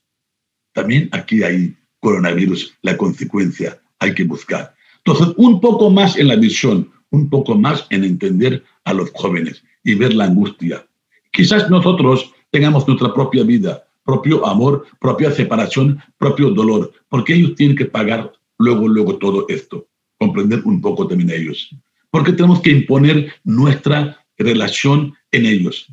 También 0.72 1.10
aquí 1.12 1.42
hay 1.42 1.76
coronavirus, 2.00 2.78
la 2.84 2.96
consecuencia 2.96 3.82
hay 4.00 4.14
que 4.14 4.24
buscar. 4.24 4.76
Entonces, 4.98 5.34
un 5.38 5.60
poco 5.60 5.90
más 5.90 6.18
en 6.18 6.28
la 6.28 6.36
visión, 6.36 6.92
un 7.12 7.30
poco 7.30 7.56
más 7.56 7.88
en 7.90 8.04
entender 8.04 8.64
a 8.84 8.94
los 8.94 9.12
jóvenes 9.12 9.64
y 9.84 9.96
ver 9.96 10.14
la 10.14 10.26
angustia. 10.26 10.86
Quizás 11.32 11.70
nosotros 11.70 12.34
tengamos 12.52 12.88
nuestra 12.88 13.14
propia 13.14 13.44
vida, 13.44 13.86
propio 14.04 14.46
amor, 14.46 14.86
propia 15.00 15.32
separación, 15.32 16.00
propio 16.18 16.52
dolor, 16.52 16.92
porque 17.10 17.34
ellos 17.34 17.56
tienen 17.56 17.76
que 17.76 17.86
pagar 17.86 18.32
luego, 18.58 18.88
luego 18.88 19.18
todo 19.18 19.46
esto, 19.50 19.88
comprender 20.18 20.62
un 20.66 20.80
poco 20.82 21.08
también 21.08 21.32
a 21.32 21.34
ellos, 21.34 21.76
porque 22.10 22.32
tenemos 22.32 22.62
que 22.62 22.72
imponer 22.72 23.34
nuestra 23.44 24.26
relación 24.38 25.14
en 25.32 25.46
ellos. 25.46 25.88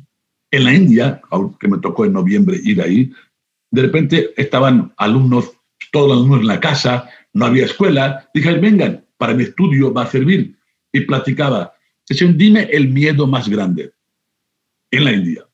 En 0.51 0.63
la 0.65 0.73
India, 0.73 1.21
que 1.59 1.67
me 1.67 1.79
tocó 1.79 2.05
en 2.05 2.13
noviembre 2.13 2.59
ir 2.63 2.81
ahí, 2.81 3.11
de 3.71 3.81
repente 3.81 4.33
estaban 4.37 4.93
alumnos, 4.97 5.51
todos 5.91 6.09
los 6.09 6.17
alumnos 6.17 6.41
en 6.41 6.47
la 6.47 6.59
casa, 6.59 7.09
no 7.33 7.45
había 7.45 7.65
escuela, 7.65 8.29
dije, 8.33 8.53
vengan, 8.59 9.03
para 9.17 9.33
mi 9.33 9.43
estudio 9.43 9.91
va 9.91 10.03
a 10.03 10.11
servir. 10.11 10.55
Y 10.93 11.01
platicaba, 11.01 11.73
decían, 12.07 12.37
dime 12.37 12.69
el 12.71 12.87
miedo 12.87 13.27
más 13.27 13.49
grande 13.49 13.91
en 14.91 15.03
la 15.03 15.11
India. 15.11 15.45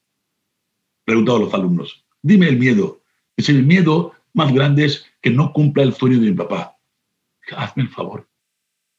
Preguntaba 1.05 1.39
a 1.39 1.41
los 1.41 1.53
alumnos, 1.55 2.05
Dime 2.21 2.47
el 2.49 2.57
miedo. 2.57 3.01
Es 3.37 3.49
el 3.49 3.63
miedo 3.63 4.13
más 4.33 4.53
grande 4.53 4.85
es 4.85 5.05
que 5.21 5.29
no 5.29 5.53
cumpla 5.53 5.83
el 5.83 5.93
sueño 5.93 6.19
de 6.19 6.31
mi 6.31 6.35
papá. 6.35 6.77
Hazme 7.55 7.83
el 7.83 7.89
favor. 7.89 8.27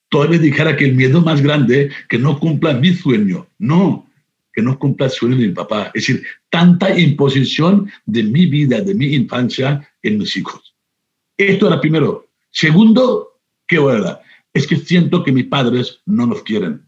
Todavía 0.09 0.39
dijera 0.39 0.77
que 0.77 0.87
el 0.87 0.95
miedo 0.95 1.21
más 1.21 1.41
grande 1.41 1.91
que 2.09 2.19
no 2.19 2.39
cumpla 2.41 2.75
mi 2.75 2.95
sueño. 2.95 3.47
No, 3.59 4.11
que 4.53 4.63
no 4.63 4.79
cumpla 4.79 5.07
el 5.07 5.13
sueño 5.13 5.37
de 5.37 5.49
mi 5.49 5.53
papá. 5.53 5.93
Es 5.95 6.07
decir, 6.07 6.25
tanta 6.49 6.99
imposición 6.99 7.91
de 8.07 8.23
mi 8.25 8.47
vida, 8.47 8.81
de 8.81 8.95
mi 8.95 9.15
infancia 9.15 9.89
en 10.03 10.19
mis 10.19 10.37
hijos. 10.37 10.75
Esto 11.37 11.69
era 11.69 11.81
primero. 11.81 12.27
Segundo, 12.51 13.39
¿qué 13.67 13.79
hora? 13.79 14.21
Es 14.53 14.67
que 14.67 14.77
siento 14.77 15.23
que 15.23 15.33
mis 15.33 15.47
padres 15.47 16.01
no 16.07 16.27
nos 16.27 16.43
quieren. 16.43 16.87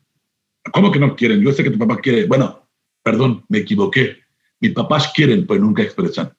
¿Cómo 0.72 0.90
que 0.90 0.98
no 0.98 1.16
quieren? 1.16 1.40
Yo 1.40 1.52
sé 1.52 1.62
que 1.62 1.70
tu 1.70 1.78
papá 1.78 1.98
quiere. 1.98 2.26
Bueno, 2.26 2.68
perdón, 3.02 3.44
me 3.48 3.58
equivoqué. 3.58 4.18
Mis 4.60 4.72
papás 4.72 5.12
quieren, 5.14 5.46
pero 5.46 5.60
nunca 5.60 5.82
expresan. 5.82 6.32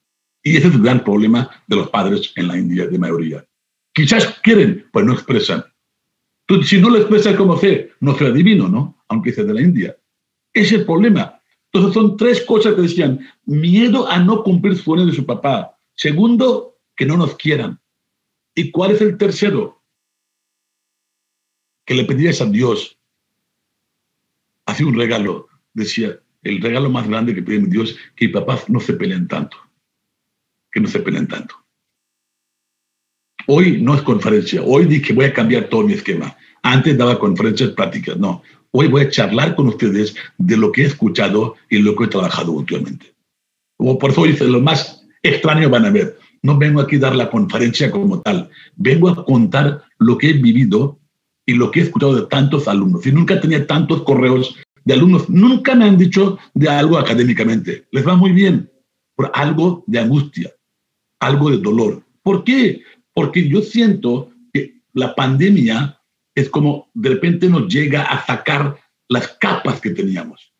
Y 0.43 0.57
ese 0.57 0.67
es 0.67 0.73
el 0.75 0.81
gran 0.81 1.03
problema 1.03 1.49
de 1.67 1.75
los 1.77 1.89
padres 1.89 2.31
en 2.35 2.47
la 2.47 2.57
India, 2.57 2.87
de 2.87 2.99
mayoría. 2.99 3.45
Quizás 3.93 4.39
quieren, 4.41 4.87
pero 4.91 5.05
no 5.05 5.13
expresan. 5.13 5.63
Entonces, 6.47 6.69
si 6.69 6.81
no 6.81 6.89
lo 6.89 6.97
expresan 6.97 7.37
como 7.37 7.57
fe, 7.57 7.91
no 8.01 8.15
será 8.17 8.31
divino, 8.31 8.67
¿no? 8.67 9.03
Aunque 9.07 9.31
sea 9.31 9.45
de 9.45 9.53
la 9.53 9.61
India. 9.61 9.97
Ese 10.53 10.75
es 10.75 10.81
el 10.81 10.85
problema. 10.85 11.39
Entonces, 11.71 11.93
son 11.93 12.17
tres 12.17 12.41
cosas 12.41 12.75
que 12.75 12.81
decían. 12.81 13.19
Miedo 13.45 14.09
a 14.09 14.19
no 14.19 14.43
cumplir 14.43 14.77
sueños 14.77 15.07
de 15.07 15.13
su 15.13 15.25
papá. 15.25 15.77
Segundo, 15.95 16.77
que 16.95 17.05
no 17.05 17.17
nos 17.17 17.35
quieran. 17.35 17.79
¿Y 18.55 18.71
cuál 18.71 18.91
es 18.91 19.01
el 19.01 19.17
tercero? 19.17 19.82
Que 21.85 21.93
le 21.93 22.05
pedías 22.05 22.41
a 22.41 22.45
Dios, 22.45 22.97
hacía 24.65 24.87
un 24.87 24.95
regalo, 24.95 25.47
decía, 25.73 26.19
el 26.43 26.61
regalo 26.61 26.89
más 26.89 27.07
grande 27.07 27.33
que 27.33 27.41
pide 27.41 27.59
Dios, 27.67 27.97
que 28.15 28.25
mis 28.25 28.33
papás 28.33 28.69
no 28.69 28.79
se 28.79 28.93
peleen 28.93 29.27
tanto, 29.27 29.57
que 30.71 30.79
no 30.79 30.87
se 30.87 30.99
peleen 30.99 31.27
tanto. 31.27 31.55
Hoy 33.47 33.81
no 33.81 33.95
es 33.95 34.01
conferencia, 34.01 34.61
hoy 34.63 34.85
dije 34.85 35.13
voy 35.13 35.25
a 35.25 35.33
cambiar 35.33 35.67
todo 35.69 35.83
mi 35.83 35.93
esquema. 35.93 36.35
Antes 36.61 36.97
daba 36.97 37.19
conferencias 37.19 37.71
prácticas, 37.71 38.17
no. 38.17 38.41
Hoy 38.71 38.87
voy 38.87 39.03
a 39.03 39.09
charlar 39.09 39.55
con 39.55 39.67
ustedes 39.67 40.15
de 40.37 40.57
lo 40.57 40.71
que 40.71 40.83
he 40.83 40.85
escuchado 40.85 41.55
y 41.69 41.79
lo 41.79 41.95
que 41.95 42.05
he 42.05 42.07
trabajado 42.07 42.53
últimamente. 42.53 43.13
O 43.77 43.97
por 43.97 44.11
eso 44.11 44.23
dice, 44.23 44.45
lo 44.45 44.61
más 44.61 45.05
extraño 45.21 45.69
van 45.69 45.85
a 45.85 45.91
ver. 45.91 46.17
No 46.41 46.57
vengo 46.57 46.81
aquí 46.81 46.95
a 46.95 46.99
dar 46.99 47.15
la 47.15 47.29
conferencia 47.29 47.91
como 47.91 48.21
tal. 48.21 48.49
Vengo 48.75 49.09
a 49.09 49.25
contar 49.25 49.83
lo 49.99 50.17
que 50.17 50.29
he 50.29 50.33
vivido 50.33 50.99
y 51.45 51.53
lo 51.53 51.71
que 51.71 51.79
he 51.79 51.83
escuchado 51.83 52.15
de 52.15 52.27
tantos 52.27 52.67
alumnos. 52.67 53.05
Y 53.05 53.11
nunca 53.11 53.39
tenía 53.39 53.65
tantos 53.67 54.03
correos 54.03 54.55
de 54.85 54.93
alumnos. 54.93 55.29
Nunca 55.29 55.75
me 55.75 55.85
han 55.85 55.97
dicho 55.97 56.37
de 56.53 56.69
algo 56.69 56.97
académicamente. 56.97 57.85
Les 57.91 58.07
va 58.07 58.15
muy 58.15 58.31
bien. 58.31 58.71
Por 59.15 59.31
algo 59.33 59.83
de 59.87 59.99
angustia, 59.99 60.51
algo 61.19 61.51
de 61.51 61.57
dolor. 61.57 62.03
¿Por 62.23 62.43
qué? 62.43 62.81
Porque 63.13 63.47
yo 63.47 63.61
siento 63.61 64.31
que 64.51 64.81
la 64.93 65.13
pandemia 65.13 65.99
es 66.35 66.49
como 66.49 66.89
de 66.93 67.09
repente 67.09 67.47
nos 67.47 67.71
llega 67.71 68.03
a 68.03 68.25
sacar 68.25 68.77
las 69.07 69.27
capas 69.39 69.79
que 69.79 69.91
teníamos. 69.91 70.51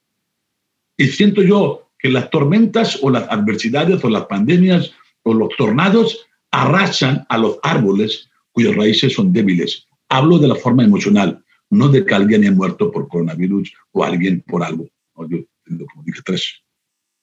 Y 0.98 1.08
siento 1.08 1.42
yo 1.42 1.90
que 1.98 2.10
las 2.10 2.30
tormentas 2.30 3.00
o 3.02 3.10
las 3.10 3.28
adversidades 3.30 4.04
o 4.04 4.10
las 4.10 4.26
pandemias 4.26 4.92
o 5.24 5.34
los 5.34 5.50
tornados 5.58 6.28
arrasan 6.52 7.26
a 7.30 7.38
los 7.38 7.58
árboles 7.64 8.30
cuyas 8.52 8.76
raíces 8.76 9.14
son 9.14 9.34
débiles. 9.34 9.88
Hablo 10.14 10.38
de 10.38 10.48
la 10.48 10.56
forma 10.56 10.84
emocional, 10.84 11.44
no 11.72 11.88
de 11.90 12.06
que 12.06 12.14
alguien 12.14 12.42
haya 12.42 12.52
muerto 12.52 12.92
por 12.92 13.08
coronavirus 13.08 13.74
o 13.94 14.04
alguien 14.04 14.42
por 14.42 14.64
algo. 14.64 14.88
Yo 15.28 15.40
como 15.66 16.04
dije, 16.06 16.22
tres 16.24 16.62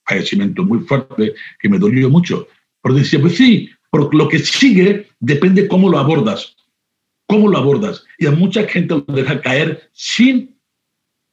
fallecimientos 0.05 0.67
muy 0.67 0.81
fuertes 0.81 1.35
que 1.61 1.69
me 1.69 1.79
dolió 1.79 2.11
mucho. 2.11 2.49
Pero 2.83 2.97
decía, 2.97 3.21
pues 3.21 3.37
sí, 3.37 3.71
pero 3.93 4.11
lo 4.13 4.29
que 4.29 4.41
sigue 4.41 5.07
depende 5.21 5.69
cómo 5.69 5.89
lo 5.89 5.99
abordas. 5.99 6.57
¿Cómo 7.29 7.47
lo 7.47 7.59
abordas? 7.59 8.03
Y 8.19 8.27
a 8.27 8.33
mucha 8.33 8.65
gente 8.65 8.97
lo 8.97 9.15
deja 9.15 9.41
caer 9.41 9.89
sin 9.93 10.59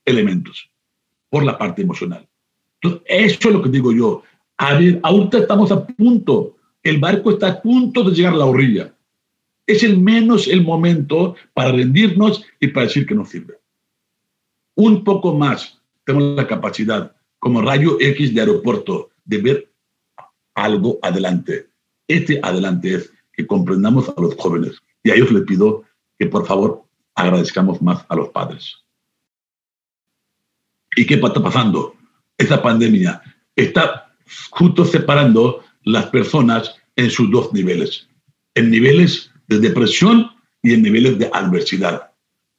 elementos, 0.05 0.69
por 1.31 1.43
la 1.43 1.57
parte 1.57 1.81
emocional. 1.81 2.27
Entonces, 2.79 3.01
eso 3.07 3.49
es 3.49 3.55
lo 3.55 3.63
que 3.63 3.69
digo 3.69 3.91
yo. 3.91 4.21
A 4.57 4.75
ver, 4.75 4.99
ahorita 5.01 5.39
estamos 5.39 5.71
a 5.71 5.87
punto, 5.87 6.57
el 6.83 6.99
barco 6.99 7.31
está 7.31 7.47
a 7.47 7.61
punto 7.63 8.03
de 8.03 8.15
llegar 8.15 8.33
a 8.33 8.37
la 8.37 8.45
orilla. 8.45 8.93
Es 9.67 9.83
el 9.83 9.99
menos 9.99 10.47
el 10.47 10.63
momento 10.63 11.35
para 11.53 11.71
rendirnos 11.71 12.43
y 12.59 12.67
para 12.67 12.87
decir 12.87 13.05
que 13.05 13.13
no 13.13 13.25
sirve. 13.25 13.59
Un 14.75 15.03
poco 15.03 15.35
más 15.35 15.79
tenemos 16.05 16.35
la 16.37 16.47
capacidad, 16.47 17.15
como 17.37 17.61
rayo 17.61 17.97
X 17.99 18.33
de 18.33 18.41
aeropuerto, 18.41 19.09
de 19.25 19.37
ver 19.39 19.71
algo 20.55 20.97
adelante. 21.01 21.67
Este 22.07 22.39
adelante 22.41 22.95
es 22.95 23.11
que 23.33 23.45
comprendamos 23.45 24.09
a 24.09 24.19
los 24.19 24.35
jóvenes. 24.35 24.81
Y 25.03 25.11
a 25.11 25.15
ellos 25.15 25.31
les 25.31 25.43
pido 25.43 25.83
que 26.17 26.25
por 26.25 26.47
favor 26.47 26.83
agradezcamos 27.13 27.81
más 27.81 28.05
a 28.09 28.15
los 28.15 28.29
padres. 28.29 28.77
¿Y 30.95 31.05
qué 31.05 31.15
está 31.15 31.43
pasando? 31.43 31.95
Esta 32.37 32.61
pandemia 32.61 33.21
está 33.55 34.15
justo 34.49 34.85
separando 34.85 35.63
las 35.83 36.07
personas 36.07 36.75
en 36.95 37.09
sus 37.09 37.29
dos 37.29 37.53
niveles, 37.53 38.07
en 38.55 38.71
niveles 38.71 39.31
de 39.47 39.59
depresión 39.59 40.29
y 40.61 40.73
en 40.73 40.81
niveles 40.81 41.17
de 41.17 41.29
adversidad. 41.31 42.11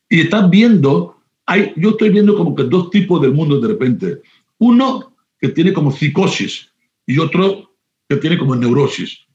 Y 0.09 0.20
está 0.20 0.46
viendo, 0.46 1.20
hay, 1.46 1.72
yo 1.77 1.90
estoy 1.90 2.11
viendo 2.11 2.37
como 2.37 2.55
que 2.55 2.64
dos 2.64 2.90
tipos 2.90 3.20
del 3.20 3.33
mundo 3.33 3.61
de 3.61 3.68
repente. 3.68 4.22
Uno 4.59 5.14
que 5.38 5.48
tiene 5.48 5.72
como 5.72 5.92
psicosis 5.92 6.70
y 7.07 7.18
otro 7.18 7.77
que 8.09 8.16
tiene 8.16 8.38
como 8.38 8.57
neurosis 8.57 9.29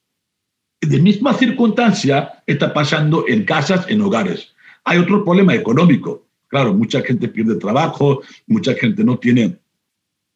de 0.86 1.00
misma 1.00 1.34
circunstancia 1.34 2.44
está 2.46 2.74
pasando 2.74 3.26
en 3.28 3.46
casas, 3.46 3.86
en 3.90 4.02
hogares. 4.02 4.54
Hay 4.84 4.98
otro 4.98 5.24
problema 5.24 5.56
económico. 5.56 6.28
Claro, 6.48 6.74
mucha 6.74 7.02
gente 7.02 7.28
pierde 7.28 7.56
trabajo, 7.56 8.22
mucha 8.48 8.74
gente 8.76 9.04
no 9.04 9.18
tiene 9.18 9.58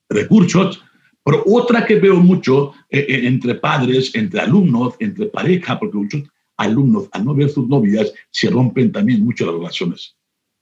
recursos, 0.09 0.83
pero 1.23 1.43
otra 1.45 1.85
que 1.85 1.95
veo 1.95 2.15
mucho 2.15 2.73
eh, 2.89 3.05
eh, 3.07 3.27
entre 3.27 3.55
padres, 3.55 4.15
entre 4.15 4.39
alumnos, 4.39 4.95
entre 4.99 5.27
pareja, 5.27 5.77
porque 5.77 5.97
muchos 5.97 6.23
alumnos 6.57 7.07
al 7.11 7.25
no 7.25 7.33
ver 7.33 7.49
sus 7.49 7.67
novias 7.67 8.13
se 8.31 8.49
rompen 8.49 8.91
también 8.91 9.23
mucho 9.23 9.45
las 9.45 9.55
relaciones. 9.55 10.15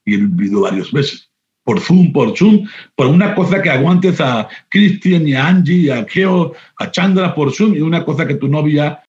Y 0.05 0.15
he 0.15 0.17
vivido 0.17 0.61
varias 0.61 0.91
veces. 0.91 1.29
Por 1.63 1.79
Zoom, 1.79 2.13
por 2.13 2.37
Zoom, 2.37 2.67
por 2.95 3.07
una 3.07 3.33
cosa 3.33 3.61
que 3.61 3.71
aguantes 3.71 4.21
a 4.21 4.47
Cristian 4.69 5.27
y 5.27 5.33
a 5.33 5.47
Angie, 5.47 5.91
a 5.91 6.05
Keo, 6.05 6.53
a 6.77 6.91
Chandra 6.91 7.33
por 7.33 7.51
Zoom 7.51 7.73
y 7.73 7.81
una 7.81 8.05
cosa 8.05 8.27
que 8.27 8.35
tu 8.35 8.47
novia 8.47 9.03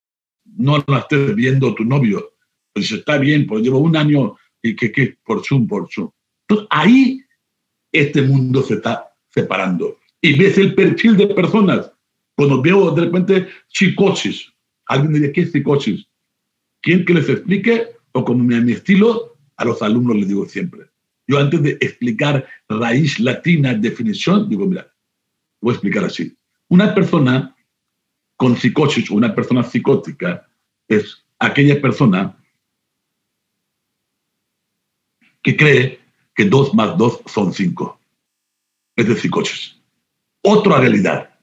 no 0.57 0.83
la 0.87 1.01
estés 1.01 1.35
viendo 1.35 1.75
tu 1.75 1.85
novio. 1.85 2.33
Pues 2.73 2.91
está 2.91 3.19
bien, 3.19 3.47
pues 3.47 3.63
llevo 3.63 3.79
un 3.79 3.97
año 3.97 4.37
y 4.63 4.75
que, 4.75 4.91
que 4.91 5.19
por 5.23 5.45
Zoom, 5.45 5.67
por 5.67 5.89
Zoom. 5.93 6.11
Entonces 6.49 6.69
ahí 6.71 7.21
este 7.93 8.23
mundo 8.23 8.63
se 8.63 8.75
está 8.75 9.13
separando. 9.29 9.99
Y 10.21 10.39
ves 10.39 10.57
el 10.57 10.75
perfil 10.75 11.17
de 11.17 11.27
personas. 11.29 11.93
Cuando 12.35 12.61
veo 12.63 12.91
de 12.91 13.03
repente 13.03 13.49
psicosis, 13.69 14.53
alguien 14.87 15.13
diría, 15.13 15.33
¿qué 15.33 15.43
es 15.43 15.53
psicosis? 15.53 16.07
¿Quién 16.87 17.05
que 17.05 17.15
les 17.15 17.29
explique? 17.29 17.89
O 18.13 18.25
como 18.25 18.45
mi, 18.45 18.55
mi 18.61 18.71
estilo, 18.71 19.37
a 19.57 19.65
los 19.65 19.83
alumnos 19.83 20.15
les 20.19 20.29
digo 20.29 20.47
siempre. 20.47 20.83
Yo 21.27 21.37
antes 21.41 21.61
de 21.61 21.71
explicar 21.81 22.47
raíz 22.69 23.19
latina, 23.19 23.75
definición, 23.75 24.49
digo, 24.49 24.67
mira, 24.67 24.87
voy 25.61 25.73
a 25.73 25.75
explicar 25.75 26.05
así. 26.05 26.37
Una 26.69 26.95
persona 26.95 27.57
con 28.37 28.57
psicosis 28.57 29.11
o 29.11 29.15
una 29.15 29.35
persona 29.35 29.65
psicótica 29.65 30.47
es 30.87 31.25
aquella 31.41 31.81
persona 31.81 32.37
que 35.43 35.57
cree 35.57 35.99
que 36.37 36.45
2 36.45 36.73
más 36.75 36.97
2 36.97 37.23
son 37.27 37.53
5. 37.53 38.01
Es 38.95 39.09
de 39.09 39.17
psicosis. 39.17 39.77
Otra 40.41 40.79
realidad. 40.79 41.37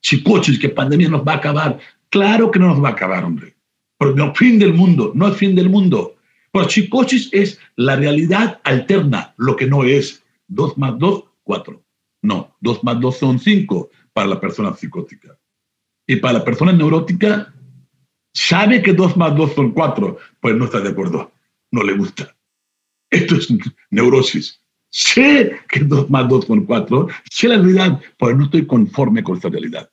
Psicosis, 0.00 0.58
que 0.58 0.70
pandemia 0.70 1.10
nos 1.10 1.28
va 1.28 1.34
a 1.34 1.36
acabar. 1.36 1.78
Claro 2.08 2.50
que 2.50 2.58
no 2.58 2.68
nos 2.68 2.82
va 2.82 2.88
a 2.88 2.92
acabar, 2.92 3.22
hombre. 3.22 3.57
Pero 3.98 4.14
no 4.14 4.34
fin 4.34 4.58
del 4.58 4.74
mundo, 4.74 5.12
no 5.14 5.28
es 5.28 5.36
fin 5.36 5.54
del 5.54 5.68
mundo. 5.68 6.16
Pero 6.52 6.68
psicosis 6.68 7.28
es 7.32 7.58
la 7.76 7.96
realidad 7.96 8.60
alterna, 8.64 9.34
lo 9.36 9.56
que 9.56 9.66
no 9.66 9.84
es 9.84 10.24
2 10.48 10.78
más 10.78 10.98
2, 10.98 11.24
4. 11.42 11.82
No, 12.22 12.56
2 12.60 12.84
más 12.84 13.00
2 13.00 13.18
son 13.18 13.38
5 13.38 13.90
para 14.12 14.28
la 14.28 14.40
persona 14.40 14.74
psicótica. 14.74 15.38
Y 16.06 16.16
para 16.16 16.38
la 16.38 16.44
persona 16.44 16.72
neurótica, 16.72 17.52
sabe 18.32 18.82
que 18.82 18.92
2 18.92 19.16
más 19.16 19.36
2 19.36 19.54
son 19.54 19.72
4, 19.72 20.18
pues 20.40 20.56
no 20.56 20.64
está 20.64 20.80
de 20.80 20.90
acuerdo, 20.90 21.32
no 21.70 21.82
le 21.82 21.94
gusta. 21.94 22.34
Esto 23.10 23.36
es 23.36 23.48
neurosis. 23.90 24.60
Sé 24.90 25.60
que 25.68 25.80
2 25.80 26.08
más 26.08 26.28
2 26.28 26.46
son 26.46 26.64
4, 26.64 27.08
sé 27.30 27.48
la 27.48 27.56
realidad, 27.56 28.00
pero 28.18 28.36
no 28.36 28.44
estoy 28.44 28.66
conforme 28.66 29.22
con 29.22 29.36
esta 29.36 29.50
realidad. 29.50 29.90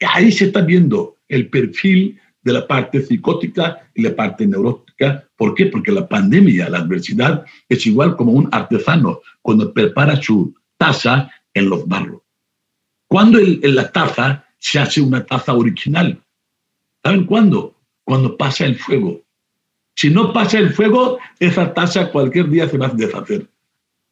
Ahí 0.00 0.32
se 0.32 0.46
está 0.46 0.62
viendo 0.62 1.16
el 1.28 1.48
perfil 1.48 2.20
de 2.46 2.52
la 2.52 2.64
parte 2.64 3.02
psicótica 3.02 3.90
y 3.92 4.02
la 4.02 4.14
parte 4.14 4.46
neurótica. 4.46 5.28
¿Por 5.36 5.52
qué? 5.56 5.66
Porque 5.66 5.90
la 5.90 6.06
pandemia, 6.06 6.70
la 6.70 6.78
adversidad, 6.78 7.44
es 7.68 7.84
igual 7.86 8.16
como 8.16 8.30
un 8.30 8.48
artesano 8.52 9.20
cuando 9.42 9.72
prepara 9.72 10.22
su 10.22 10.54
taza 10.78 11.28
en 11.52 11.68
los 11.68 11.88
barros. 11.88 12.22
Cuando 13.08 13.40
el, 13.40 13.60
la 13.74 13.90
taza 13.90 14.44
se 14.58 14.78
hace 14.78 15.00
una 15.00 15.26
taza 15.26 15.54
original. 15.54 16.22
¿Saben 17.02 17.24
cuándo? 17.24 17.74
Cuando 18.04 18.36
pasa 18.36 18.64
el 18.64 18.76
fuego. 18.76 19.22
Si 19.96 20.08
no 20.08 20.32
pasa 20.32 20.60
el 20.60 20.72
fuego, 20.72 21.18
esa 21.40 21.74
taza 21.74 22.12
cualquier 22.12 22.48
día 22.48 22.68
se 22.68 22.78
va 22.78 22.86
a 22.86 22.90
deshacer. 22.90 23.48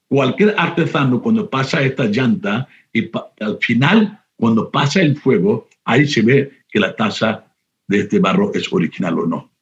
Cualquier 0.08 0.56
artesano 0.58 1.22
cuando 1.22 1.48
pasa 1.48 1.82
esta 1.82 2.06
llanta 2.06 2.66
y 2.92 3.08
al 3.38 3.58
final, 3.60 4.24
cuando 4.34 4.72
pasa 4.72 5.02
el 5.02 5.16
fuego, 5.16 5.68
ahí 5.84 6.08
se 6.08 6.22
ve 6.22 6.64
que 6.68 6.80
la 6.80 6.96
taza 6.96 7.53
de 7.86 8.00
este 8.00 8.18
barro 8.18 8.52
es 8.54 8.72
original 8.72 9.18
o 9.18 9.26
no. 9.26 9.52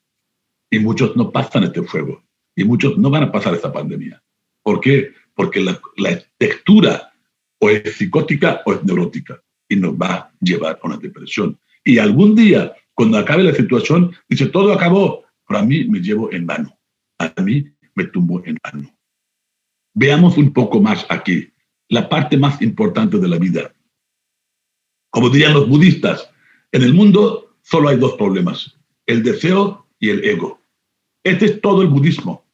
Y 0.71 0.79
muchos 0.79 1.17
no 1.17 1.31
pasan 1.31 1.65
este 1.65 1.83
fuego. 1.83 2.23
Y 2.55 2.65
muchos 2.65 2.99
no 2.99 3.11
van 3.11 3.25
a 3.25 3.33
pasar 3.33 3.55
esta 3.55 3.73
pandemia. 3.73 4.23
¿Por 4.63 4.81
qué? 4.81 5.13
Porque 5.35 5.61
la, 5.61 5.81
la 5.97 6.23
textura 6.39 7.13
o 7.59 7.71
es 7.71 7.97
psicótica 7.97 8.63
o 8.65 8.75
es 8.75 8.85
neurótica 8.85 9.43
y 9.69 9.77
nos 9.77 9.95
va 9.95 10.15
a 10.15 10.33
llevar 10.41 10.79
a 10.83 10.87
una 10.87 10.97
depresión. 10.97 11.59
Y 11.85 11.99
algún 11.99 12.35
día, 12.35 12.75
cuando 12.95 13.19
acabe 13.19 13.43
la 13.43 13.55
situación, 13.55 14.15
dice, 14.29 14.47
todo 14.47 14.73
acabó, 14.73 15.25
pero 15.47 15.61
a 15.61 15.65
mí 15.65 15.85
me 15.85 16.01
llevo 16.01 16.33
en 16.33 16.47
vano, 16.47 16.79
a 17.19 17.33
mí 17.41 17.73
me 17.95 18.05
tumbo 18.05 18.43
en 18.45 18.59
vano. 18.63 18.91
Veamos 19.95 20.37
un 20.39 20.53
poco 20.53 20.81
más 20.81 21.07
aquí, 21.09 21.53
la 21.89 22.09
parte 22.09 22.37
más 22.37 22.61
importante 22.63 23.19
de 23.19 23.29
la 23.29 23.39
vida. 23.39 23.73
Como 25.11 25.31
dirían 25.31 25.55
los 25.55 25.69
budistas, 25.69 26.31
en 26.71 26.83
el 26.83 26.95
mundo 26.95 27.52
solo 27.73 27.89
hay 27.89 27.97
dos 27.97 28.13
problemas, 28.17 28.77
el 29.07 29.23
deseo 29.23 29.87
y 29.99 30.11
el 30.11 30.23
ego. 30.27 30.61
Este 31.25 31.47
es 31.47 31.61
todo 31.63 31.81
el 31.81 31.89
budismo. 31.89 32.45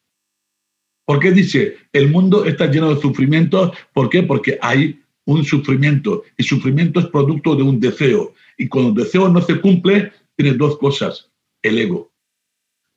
¿Por 1.04 1.18
qué 1.18 1.32
dice, 1.32 1.76
el 1.92 2.08
mundo 2.08 2.44
está 2.44 2.70
lleno 2.70 2.94
de 2.94 3.00
sufrimiento? 3.00 3.72
¿Por 3.92 4.10
qué? 4.10 4.22
Porque 4.22 4.60
hay 4.62 5.02
un 5.24 5.44
sufrimiento 5.44 6.22
y 6.36 6.44
sufrimiento 6.44 7.00
es 7.00 7.06
producto 7.06 7.56
de 7.56 7.64
un 7.64 7.80
deseo. 7.80 8.32
Y 8.56 8.68
cuando 8.68 8.90
el 8.90 9.06
deseo 9.06 9.28
no 9.28 9.40
se 9.42 9.60
cumple, 9.60 10.12
tiene 10.36 10.56
dos 10.56 10.78
cosas, 10.78 11.28
el 11.62 11.78
ego. 11.78 12.12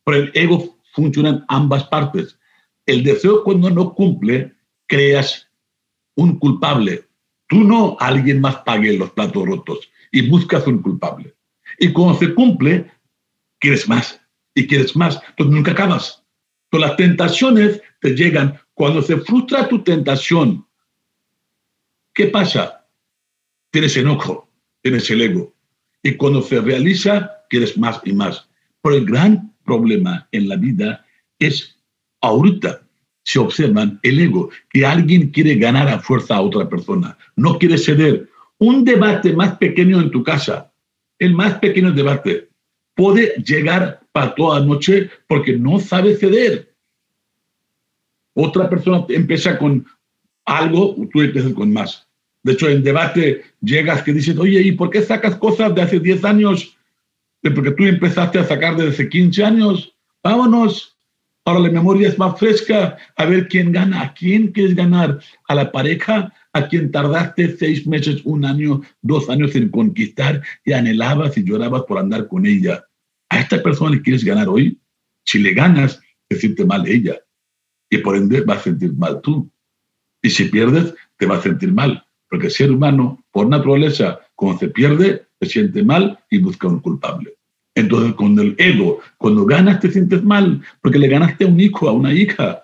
Por 0.04 0.14
el 0.14 0.32
ego 0.36 0.78
funcionan 0.94 1.44
ambas 1.48 1.86
partes. 1.86 2.38
El 2.86 3.04
deseo 3.04 3.44
cuando 3.44 3.72
no 3.72 3.96
cumple, 3.96 4.54
creas 4.88 5.50
un 6.16 6.38
culpable. 6.38 7.06
Tú 7.48 7.64
no, 7.64 7.98
alguien 8.00 8.42
más 8.42 8.58
pague 8.58 8.96
los 8.96 9.10
platos 9.12 9.44
rotos 9.44 9.90
y 10.12 10.30
buscas 10.30 10.68
un 10.68 10.84
culpable. 10.84 11.34
Y 11.82 11.92
cuando 11.94 12.20
se 12.20 12.36
cumple, 12.36 12.92
quieres 13.60 13.90
más 13.90 14.22
y 14.54 14.68
quieres 14.68 14.96
más. 14.96 15.20
Entonces 15.30 15.56
nunca 15.56 15.72
acabas. 15.72 16.24
Las 16.72 16.96
tentaciones 16.96 17.82
te 18.02 18.12
llegan. 18.16 18.62
Cuando 18.76 19.02
se 19.02 19.18
frustra 19.18 19.68
tu 19.68 19.84
tentación, 19.84 20.64
¿qué 22.14 22.28
pasa? 22.28 22.86
Tienes 23.72 23.98
enojo, 23.98 24.48
tienes 24.84 25.10
el 25.10 25.24
ego. 25.24 25.56
Y 26.04 26.18
cuando 26.18 26.44
se 26.44 26.62
realiza, 26.62 27.32
quieres 27.50 27.76
más 27.80 28.00
y 28.06 28.14
más. 28.14 28.48
Pero 28.84 28.98
el 28.98 29.06
gran 29.08 29.52
problema 29.66 30.28
en 30.32 30.50
la 30.50 30.58
vida 30.58 31.04
es 31.40 31.80
ahorita 32.22 32.84
se 33.24 33.40
observan 33.40 34.00
el 34.04 34.20
ego, 34.20 34.52
que 34.70 34.86
alguien 34.86 35.30
quiere 35.30 35.56
ganar 35.56 35.88
a 35.88 36.00
fuerza 36.00 36.36
a 36.36 36.42
otra 36.42 36.70
persona, 36.70 37.18
no 37.36 37.58
quiere 37.58 37.80
ceder. 37.80 38.30
Un 38.60 38.84
debate 38.84 39.34
más 39.34 39.58
pequeño 39.58 40.00
en 40.00 40.12
tu 40.12 40.24
casa, 40.24 40.71
el 41.22 41.36
más 41.36 41.60
pequeño 41.60 41.92
debate, 41.92 42.50
puede 42.96 43.36
llegar 43.44 44.02
para 44.12 44.34
toda 44.34 44.60
noche 44.60 45.12
porque 45.28 45.54
no 45.54 45.80
sabe 45.80 46.16
ceder. 46.16 46.74
Otra 48.34 48.68
persona 48.68 49.06
empieza 49.08 49.56
con 49.60 49.86
algo, 50.46 50.96
tú 51.14 51.22
empiezas 51.22 51.54
con 51.54 51.72
más. 51.72 52.08
De 52.42 52.54
hecho, 52.54 52.68
en 52.68 52.82
debate 52.82 53.44
llegas 53.62 54.02
que 54.02 54.14
dices, 54.14 54.36
oye, 54.40 54.62
¿y 54.62 54.72
por 54.72 54.90
qué 54.90 55.04
sacas 55.04 55.36
cosas 55.36 55.76
de 55.76 55.84
hace 55.84 56.00
10 56.00 56.26
años? 56.26 56.76
Porque 57.44 57.72
tú 57.72 57.84
empezaste 57.84 58.40
a 58.40 58.44
sacar 58.44 58.76
desde 58.76 58.90
hace 58.90 59.10
15 59.10 59.44
años. 59.44 59.94
Vámonos. 60.24 60.98
Ahora 61.46 61.60
la 61.60 61.70
memoria 61.70 62.08
es 62.08 62.18
más 62.18 62.40
fresca. 62.40 62.98
A 63.16 63.26
ver 63.26 63.48
quién 63.48 63.72
gana. 63.72 64.02
¿A 64.02 64.14
quién 64.16 64.48
quieres 64.48 64.76
ganar? 64.76 65.20
¿A 65.48 65.54
la 65.54 65.72
pareja? 65.72 66.34
¿A 66.54 66.68
quien 66.68 66.92
tardaste 66.92 67.56
seis 67.58 67.88
meses, 67.88 68.22
un 68.26 68.46
año, 68.46 68.82
dos 69.02 69.30
años 69.30 69.56
en 69.56 69.70
conquistar 69.70 70.42
y 70.66 70.74
anhelabas 70.74 71.38
y 71.38 71.44
llorabas 71.44 71.84
por 71.84 71.98
andar 71.98 72.28
con 72.28 72.46
ella? 72.46 72.84
¿A 73.30 73.40
esta 73.40 73.64
persona 73.64 73.92
le 73.92 74.02
quieres 74.02 74.24
ganar 74.24 74.50
hoy? 74.50 74.80
Si 75.26 75.40
le 75.40 75.54
ganas, 75.54 76.02
te 76.28 76.36
siente 76.36 76.66
mal 76.66 76.88
ella 76.88 77.22
y 77.92 77.98
por 77.98 78.16
ende 78.16 78.42
vas 78.42 78.60
a 78.60 78.64
sentir 78.64 78.94
mal 78.94 79.22
tú. 79.22 79.52
Y 80.24 80.30
si 80.30 80.46
pierdes, 80.46 80.96
te 81.18 81.26
vas 81.26 81.40
a 81.40 81.44
sentir 81.44 81.72
mal, 81.74 82.04
porque 82.30 82.48
el 82.48 82.52
ser 82.52 82.72
humano, 82.72 83.24
por 83.32 83.48
naturaleza, 83.48 84.22
cuando 84.36 84.60
se 84.60 84.70
pierde, 84.70 85.26
se 85.40 85.50
siente 85.50 85.84
mal 85.84 86.18
y 86.30 86.40
busca 86.40 86.68
un 86.68 86.80
culpable. 86.80 87.36
Entonces, 87.76 88.14
con 88.16 88.38
el 88.40 88.56
ego, 88.58 89.02
cuando 89.18 89.46
ganas, 89.46 89.80
te 89.80 89.92
sientes 89.92 90.24
mal, 90.24 90.62
porque 90.82 91.00
le 91.00 91.08
ganaste 91.08 91.44
a 91.44 91.48
un 91.48 91.60
hijo, 91.60 91.88
a 91.88 91.92
una 91.92 92.14
hija, 92.14 92.64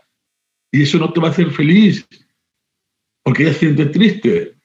y 0.72 0.84
eso 0.84 0.98
no 0.98 1.12
te 1.12 1.20
va 1.20 1.28
a 1.28 1.32
hacer 1.32 1.52
feliz, 1.52 2.08
porque 3.28 3.44
ella 3.44 3.52
se 3.52 3.60
siente 3.60 3.88
triste, 3.88 4.56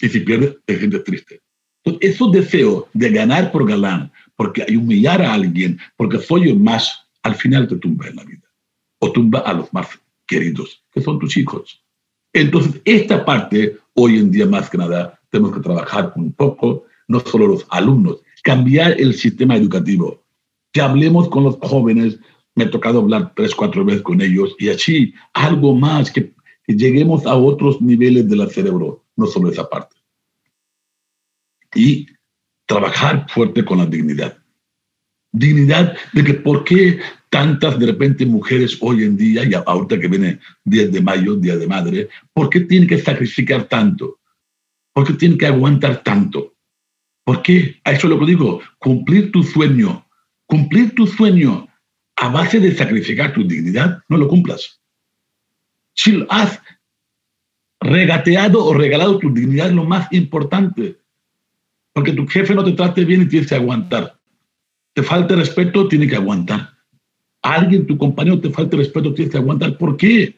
y 0.00 0.08
si 0.08 0.20
pierdes, 0.20 0.56
te 0.64 0.78
sientes 0.78 1.02
triste. 1.02 1.40
Entonces, 1.82 2.14
esos 2.14 2.30
deseos 2.30 2.84
de 2.92 3.10
ganar 3.10 3.50
por 3.50 3.68
galán, 3.68 4.12
porque 4.36 4.64
humillar 4.70 5.20
a 5.20 5.34
alguien, 5.34 5.80
porque 5.96 6.20
soy 6.20 6.50
el 6.50 6.60
más, 6.60 7.08
al 7.24 7.34
final 7.34 7.66
te 7.66 7.74
tumba 7.74 8.06
en 8.06 8.14
la 8.14 8.22
vida, 8.22 8.48
o 9.00 9.10
tumba 9.10 9.40
a 9.40 9.52
los 9.52 9.74
más 9.74 9.88
queridos, 10.28 10.84
que 10.92 11.00
son 11.00 11.18
tus 11.18 11.36
hijos. 11.36 11.82
Entonces, 12.32 12.80
esta 12.84 13.24
parte, 13.24 13.78
hoy 13.94 14.20
en 14.20 14.30
día 14.30 14.46
más 14.46 14.70
que 14.70 14.78
nada, 14.78 15.20
tenemos 15.28 15.52
que 15.52 15.62
trabajar 15.62 16.12
un 16.14 16.32
poco, 16.34 16.84
no 17.08 17.18
solo 17.18 17.48
los 17.48 17.66
alumnos, 17.70 18.18
cambiar 18.44 18.92
el 19.00 19.14
sistema 19.14 19.56
educativo. 19.56 20.22
Que 20.72 20.82
hablemos 20.82 21.28
con 21.30 21.42
los 21.42 21.56
jóvenes, 21.56 22.20
me 22.54 22.62
ha 22.62 22.70
tocado 22.70 23.00
hablar 23.00 23.32
tres, 23.34 23.56
cuatro 23.56 23.84
veces 23.84 24.02
con 24.02 24.20
ellos, 24.20 24.54
y 24.60 24.68
así 24.68 25.14
algo 25.32 25.74
más, 25.74 26.12
que, 26.12 26.32
que 26.64 26.74
lleguemos 26.74 27.26
a 27.26 27.36
otros 27.36 27.80
niveles 27.80 28.28
del 28.28 28.48
cerebro, 28.50 29.04
no 29.16 29.26
solo 29.26 29.50
esa 29.50 29.68
parte. 29.68 29.96
Y 31.74 32.06
trabajar 32.66 33.26
fuerte 33.28 33.64
con 33.64 33.78
la 33.78 33.86
dignidad. 33.86 34.38
Dignidad 35.32 35.96
de 36.12 36.24
que 36.24 36.34
por 36.34 36.64
qué 36.64 37.00
tantas 37.28 37.78
de 37.78 37.86
repente 37.86 38.24
mujeres 38.24 38.78
hoy 38.80 39.04
en 39.04 39.16
día, 39.16 39.44
y 39.44 39.52
ahorita 39.54 39.98
que 39.98 40.08
viene 40.08 40.38
10 40.64 40.92
de 40.92 41.00
mayo, 41.00 41.34
Día 41.34 41.56
de 41.56 41.66
Madre, 41.66 42.08
¿por 42.32 42.48
qué 42.48 42.60
tienen 42.60 42.88
que 42.88 43.00
sacrificar 43.00 43.64
tanto? 43.64 44.20
¿Por 44.92 45.04
qué 45.06 45.14
tienen 45.14 45.36
que 45.36 45.46
aguantar 45.46 46.02
tanto? 46.04 46.54
¿Por 47.24 47.42
qué? 47.42 47.80
A 47.84 47.92
eso 47.92 48.06
lo 48.06 48.18
que 48.20 48.26
digo, 48.26 48.60
cumplir 48.78 49.32
tu 49.32 49.42
sueño, 49.42 50.06
cumplir 50.46 50.94
tu 50.94 51.06
sueño 51.06 51.66
a 52.16 52.28
base 52.28 52.60
de 52.60 52.74
sacrificar 52.74 53.32
tu 53.32 53.42
dignidad, 53.42 54.02
no 54.08 54.16
lo 54.16 54.28
cumplas. 54.28 54.80
Si 56.04 56.24
has 56.28 56.60
regateado 57.80 58.64
o 58.64 58.74
regalado 58.74 59.18
tu 59.18 59.32
dignidad, 59.32 59.68
es 59.68 59.74
lo 59.74 59.84
más 59.84 60.12
importante. 60.12 60.98
Porque 61.94 62.12
tu 62.12 62.26
jefe 62.26 62.54
no 62.54 62.62
te 62.62 62.72
trate 62.72 63.04
bien 63.04 63.22
y 63.22 63.26
tienes 63.26 63.48
que 63.48 63.54
aguantar. 63.54 64.18
Te 64.92 65.02
falta 65.02 65.34
respeto, 65.34 65.88
tiene 65.88 66.06
que 66.06 66.16
aguantar 66.16 66.74
alguien, 67.44 67.86
tu 67.86 67.98
compañero, 67.98 68.40
te 68.40 68.50
falta 68.50 68.76
respeto, 68.76 69.12
tienes 69.12 69.30
que 69.30 69.38
aguantar. 69.38 69.76
¿Por 69.76 69.96
qué? 69.96 70.34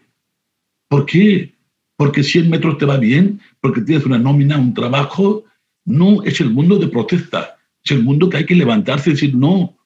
¿Por 0.88 1.06
qué? 1.06 1.54
Porque 1.96 2.22
100 2.22 2.50
metros 2.50 2.78
te 2.78 2.84
va 2.84 2.98
bien, 2.98 3.40
porque 3.60 3.80
tienes 3.80 4.04
una 4.04 4.18
nómina, 4.18 4.58
un 4.58 4.74
trabajo. 4.74 5.44
No, 5.84 6.22
es 6.24 6.40
el 6.40 6.50
mundo 6.50 6.76
de 6.76 6.88
protesta. 6.88 7.56
Es 7.84 7.92
el 7.92 8.02
mundo 8.02 8.28
que 8.28 8.38
hay 8.38 8.46
que 8.46 8.56
levantarse 8.56 9.10
y 9.10 9.12
decir, 9.12 9.34
no, 9.36 9.78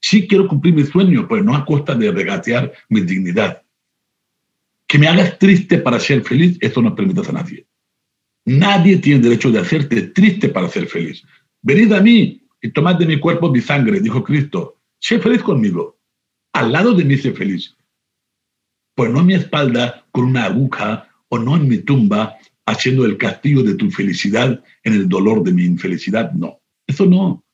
sí 0.00 0.26
quiero 0.26 0.48
cumplir 0.48 0.74
mi 0.74 0.84
sueño, 0.84 1.26
pero 1.28 1.44
no 1.44 1.54
a 1.54 1.66
costa 1.66 1.94
de 1.94 2.10
regatear 2.10 2.72
mi 2.88 3.02
dignidad. 3.02 3.62
Que 4.94 5.00
me 5.00 5.08
hagas 5.08 5.40
triste 5.40 5.78
para 5.78 5.98
ser 5.98 6.22
feliz, 6.22 6.56
eso 6.60 6.80
no 6.80 6.94
permitas 6.94 7.28
a 7.28 7.32
nadie. 7.32 7.66
Nadie 8.44 8.98
tiene 8.98 9.24
derecho 9.24 9.50
de 9.50 9.58
hacerte 9.58 10.02
triste 10.02 10.50
para 10.50 10.68
ser 10.68 10.86
feliz. 10.86 11.24
Venid 11.62 11.92
a 11.94 12.00
mí 12.00 12.46
y 12.62 12.70
tomad 12.70 12.94
de 12.94 13.06
mi 13.06 13.18
cuerpo 13.18 13.50
mi 13.50 13.60
sangre, 13.60 13.98
dijo 13.98 14.22
Cristo. 14.22 14.78
Sé 15.00 15.18
feliz 15.18 15.42
conmigo 15.42 15.98
al 16.52 16.70
lado 16.70 16.94
de 16.94 17.04
mí 17.04 17.16
sé 17.16 17.32
feliz. 17.32 17.76
Pues 18.94 19.10
no 19.10 19.18
en 19.18 19.26
mi 19.26 19.34
espalda 19.34 20.06
con 20.12 20.26
una 20.26 20.44
aguja 20.44 21.08
o 21.28 21.40
no 21.40 21.56
en 21.56 21.66
mi 21.66 21.78
tumba 21.78 22.36
haciendo 22.64 23.04
el 23.04 23.18
castillo 23.18 23.64
de 23.64 23.74
tu 23.74 23.90
felicidad 23.90 24.62
en 24.84 24.92
el 24.92 25.08
dolor 25.08 25.42
de 25.42 25.54
mi 25.54 25.64
infelicidad. 25.64 26.30
No, 26.34 26.60
eso 26.86 27.04
no. 27.04 27.44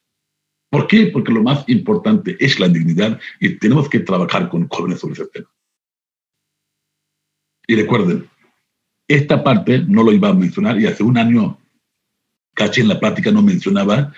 ¿Por 0.71 0.87
qué? 0.87 1.07
Porque 1.07 1.33
lo 1.33 1.43
más 1.43 1.67
importante 1.71 2.37
es 2.39 2.61
la 2.61 2.69
dignidad 2.69 3.19
y 3.41 3.59
tenemos 3.59 3.89
que 3.89 4.01
trabajar 4.01 4.51
con 4.51 4.69
jóvenes 4.69 5.01
sobre 5.01 5.15
ese 5.15 5.27
tema. 5.29 5.49
Y 7.71 7.77
recuerden, 7.77 8.29
esta 9.07 9.45
parte 9.45 9.79
no 9.87 10.03
lo 10.03 10.13
iba 10.13 10.29
a 10.29 10.35
mencionar 10.35 10.81
y 10.81 10.87
hace 10.87 11.05
un 11.05 11.17
año 11.17 11.57
casi 12.53 12.81
en 12.81 12.89
la 12.89 12.99
práctica 12.99 13.31
no 13.31 13.43
mencionaba, 13.43 14.13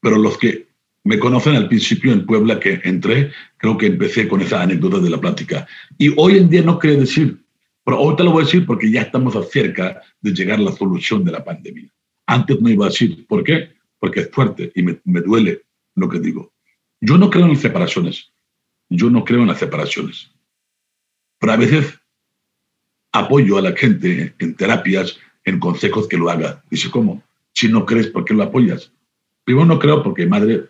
pero 0.00 0.18
los 0.18 0.38
que 0.38 0.68
me 1.02 1.18
conocen 1.18 1.56
al 1.56 1.66
principio 1.66 2.12
en 2.12 2.24
Puebla 2.24 2.60
que 2.60 2.80
entré, 2.84 3.32
creo 3.56 3.76
que 3.76 3.86
empecé 3.86 4.28
con 4.28 4.40
esa 4.40 4.62
anécdota 4.62 5.00
de 5.00 5.10
la 5.10 5.20
plática. 5.20 5.66
Y 5.98 6.14
hoy 6.16 6.38
en 6.38 6.48
día 6.48 6.62
no 6.62 6.78
quiere 6.78 6.98
decir, 6.98 7.44
pero 7.82 8.14
te 8.14 8.22
lo 8.22 8.30
voy 8.30 8.42
a 8.42 8.46
decir 8.46 8.64
porque 8.64 8.88
ya 8.88 9.02
estamos 9.02 9.34
cerca 9.50 10.00
de 10.20 10.32
llegar 10.32 10.60
a 10.60 10.62
la 10.62 10.70
solución 10.70 11.24
de 11.24 11.32
la 11.32 11.44
pandemia. 11.44 11.92
Antes 12.24 12.60
no 12.60 12.68
iba 12.68 12.86
a 12.86 12.90
decir, 12.90 13.26
¿por 13.26 13.42
qué? 13.42 13.72
Porque 13.98 14.20
es 14.20 14.30
fuerte 14.30 14.70
y 14.76 14.84
me, 14.84 15.00
me 15.02 15.22
duele 15.22 15.62
lo 15.96 16.08
que 16.08 16.20
digo. 16.20 16.52
Yo 17.00 17.18
no 17.18 17.30
creo 17.30 17.46
en 17.46 17.54
las 17.54 17.62
separaciones. 17.62 18.30
Yo 18.88 19.10
no 19.10 19.24
creo 19.24 19.40
en 19.40 19.48
las 19.48 19.58
separaciones. 19.58 20.30
Pero 21.40 21.52
a 21.52 21.56
veces 21.56 21.98
apoyo 23.18 23.58
a 23.58 23.62
la 23.62 23.72
gente 23.76 24.34
en 24.38 24.54
terapias, 24.54 25.18
en 25.44 25.58
consejos 25.58 26.08
que 26.08 26.16
lo 26.16 26.30
haga. 26.30 26.62
Dice, 26.70 26.90
¿cómo? 26.90 27.22
Si 27.52 27.68
no 27.68 27.86
crees, 27.86 28.08
¿por 28.08 28.24
qué 28.24 28.34
lo 28.34 28.42
apoyas? 28.42 28.92
Primero 29.44 29.66
no 29.66 29.78
creo 29.78 30.02
porque 30.02 30.26
madre 30.26 30.64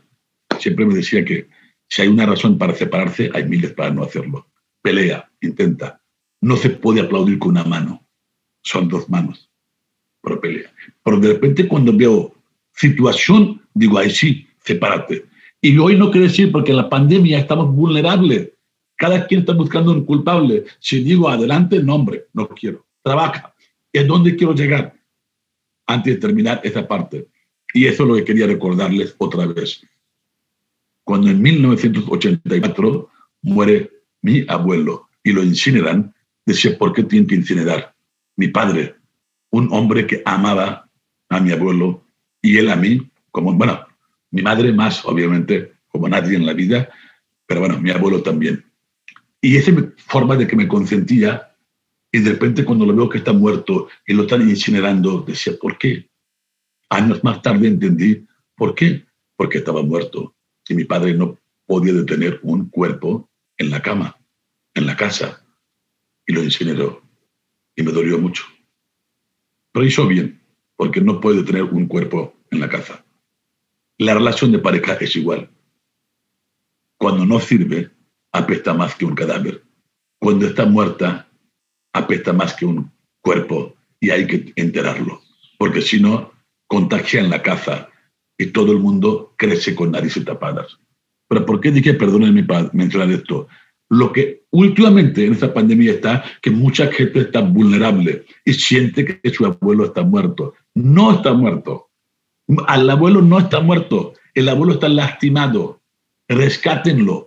siempre 0.59 0.87
me 0.87 0.95
decía 0.95 1.25
que 1.25 1.49
si 1.89 2.03
hay 2.03 2.09
una 2.09 2.27
razón 2.27 2.59
para 2.59 2.75
separarse, 2.75 3.31
hay 3.33 3.45
miles 3.45 3.73
para 3.73 3.91
no 3.91 4.03
hacerlo. 4.03 4.47
Pelea, 4.83 5.31
intenta. 5.41 6.01
No 6.41 6.57
se 6.57 6.71
puede 6.71 7.01
aplaudir 7.01 7.39
con 7.39 7.51
una 7.51 7.65
mano. 7.65 8.07
Son 8.63 8.89
dos 8.89 9.09
manos. 9.09 9.49
Pero 10.23 10.41
pelea. 10.41 10.71
Pero 11.03 11.21
de 11.21 11.29
repente 11.29 11.69
cuando 11.69 11.97
veo 11.97 12.35
situación, 12.75 13.63
digo, 13.75 13.99
ahí 13.99 14.11
sí, 14.11 14.47
sepárate. 14.65 15.27
Y 15.61 15.79
hoy 15.79 15.97
no 15.97 16.11
quiere 16.11 16.29
decir 16.29 16.53
porque 16.53 16.73
en 16.73 16.79
la 16.79 16.89
pandemia 16.89 17.39
estamos 17.39 17.75
vulnerables. 17.75 18.51
Cada 18.97 19.27
quien 19.27 19.41
está 19.41 19.53
buscando 19.53 19.93
un 19.93 20.05
culpable. 20.05 20.65
Si 20.79 21.03
digo 21.03 21.29
adelante, 21.29 21.83
nombre, 21.83 22.27
no 22.33 22.49
quiero. 22.49 22.87
Trabaja. 23.03 23.55
Es 23.93 24.07
donde 24.07 24.37
quiero 24.37 24.55
llegar 24.55 24.95
antes 25.87 26.15
de 26.15 26.21
terminar 26.21 26.61
esa 26.65 26.87
parte. 26.87 27.29
Y 27.73 27.87
eso 27.87 28.03
es 28.03 28.09
lo 28.09 28.15
que 28.17 28.25
quería 28.25 28.47
recordarles 28.47 29.15
otra 29.19 29.47
vez 29.47 29.83
cuando 31.07 31.31
en 31.31 31.41
1984 31.41 33.11
muere 33.43 33.93
mi 34.23 34.45
abuelo 34.49 35.09
y 35.23 35.31
lo 35.31 35.45
incineran, 35.45 36.13
decía, 36.45 36.77
¿por 36.77 36.93
qué 36.93 37.05
tienen 37.05 37.29
que 37.29 37.37
incinerar? 37.37 37.95
Mi 38.35 38.49
padre, 38.49 38.97
un 39.51 39.73
hombre 39.73 40.05
que 40.05 40.21
amaba 40.25 40.91
a 41.29 41.41
mi 41.41 41.53
abuelo 41.53 42.03
y 42.43 42.57
él 42.59 42.69
a 42.71 42.75
mí, 42.75 43.09
como, 43.31 43.53
bueno, 43.55 43.87
mi 44.33 44.43
madre 44.43 44.73
más, 44.73 45.05
obviamente, 45.05 45.75
como 45.87 46.09
nadie 46.09 46.35
en 46.35 46.45
la 46.45 46.55
vida, 46.55 46.89
pero 47.47 47.61
bueno, 47.61 47.79
mi 47.79 47.93
abuelo 47.93 48.21
también. 48.25 48.65
Y 49.47 49.57
esa 49.57 49.71
forma 49.99 50.35
de 50.35 50.45
que 50.49 50.57
me 50.57 50.67
consentía, 50.67 51.57
y 52.11 52.19
de 52.19 52.31
repente 52.33 52.65
cuando 52.65 52.85
lo 52.85 52.97
veo 52.97 53.09
que 53.09 53.19
está 53.19 53.33
muerto 53.33 53.87
y 54.05 54.13
lo 54.13 54.23
están 54.23 54.43
incinerando, 54.43 55.21
decía, 55.21 55.53
¿por 55.57 55.79
qué? 55.79 56.11
Años 56.89 57.23
más 57.23 57.43
tarde 57.43 57.69
entendí, 57.69 58.27
¿por 58.57 58.75
qué? 58.75 59.07
Porque 59.37 59.59
estaba 59.59 59.85
muerto 59.85 60.35
y 60.69 60.75
mi 60.75 60.83
padre 60.83 61.15
no 61.15 61.39
podía 61.65 61.93
detener 61.93 62.41
un 62.43 62.71
cuerpo 62.71 63.31
en 63.57 63.71
la 63.71 63.81
cama, 63.81 64.19
en 64.75 64.85
la 64.85 64.97
casa, 64.97 65.47
y 66.27 66.33
lo 66.33 66.43
incineró. 66.43 67.05
Y 67.77 67.85
me 67.85 67.93
dolió 67.93 68.19
mucho. 68.19 68.43
Pero 69.71 69.87
hizo 69.87 70.09
bien, 70.09 70.41
porque 70.75 71.01
no 71.01 71.21
puede 71.21 71.45
tener 71.45 71.63
un 71.63 71.87
cuerpo 71.87 72.35
en 72.51 72.59
la 72.59 72.69
casa. 72.69 73.07
La 73.97 74.15
relación 74.15 74.51
de 74.51 74.59
pareja 74.59 74.95
es 74.95 75.15
igual. 75.15 75.53
Cuando 76.99 77.25
no 77.25 77.39
sirve, 77.39 77.96
apesta 78.39 78.75
más 78.75 78.95
que 78.95 79.05
un 79.05 79.15
cadáver. 79.15 79.63
Cuando 80.19 80.47
está 80.47 80.67
muerta, 80.67 81.29
apesta 81.93 82.33
más 82.33 82.55
que 82.55 82.67
un 82.67 82.91
cuerpo 83.21 83.77
y 84.01 84.11
hay 84.11 84.27
que 84.27 84.53
enterarlo, 84.57 85.23
porque 85.59 85.83
si 85.83 86.01
no, 86.01 86.33
contagia 86.67 87.21
en 87.21 87.31
la 87.31 87.43
casa 87.43 87.89
y 88.39 88.47
todo 88.47 88.73
el 88.73 88.79
mundo 88.79 89.35
crece 89.37 89.75
con 89.75 89.93
narices 89.93 90.25
tapadas. 90.25 90.79
Pero 91.29 91.45
¿por 91.45 91.61
qué 91.61 91.71
dije, 91.71 91.95
perdónenme 91.95 92.47
mencionar 92.73 93.11
esto? 93.11 93.49
Lo 93.89 94.13
que 94.13 94.45
últimamente 94.51 95.25
en 95.25 95.33
esta 95.33 95.53
pandemia 95.53 95.93
está 95.93 96.25
que 96.43 96.51
mucha 96.51 96.89
gente 96.89 97.21
está 97.21 97.41
vulnerable 97.41 98.25
y 98.45 98.53
siente 98.53 99.05
que 99.05 99.31
su 99.31 99.47
abuelo 99.47 99.85
está 99.87 100.03
muerto. 100.03 100.55
No 100.75 101.13
está 101.13 101.33
muerto. 101.33 101.89
Al 102.67 102.89
abuelo 102.91 103.23
no 103.23 103.39
está 103.39 103.61
muerto. 103.61 104.15
El 104.35 104.49
abuelo 104.49 104.75
está 104.75 104.89
lastimado. 104.89 105.83
Rescátenlo. 106.29 107.26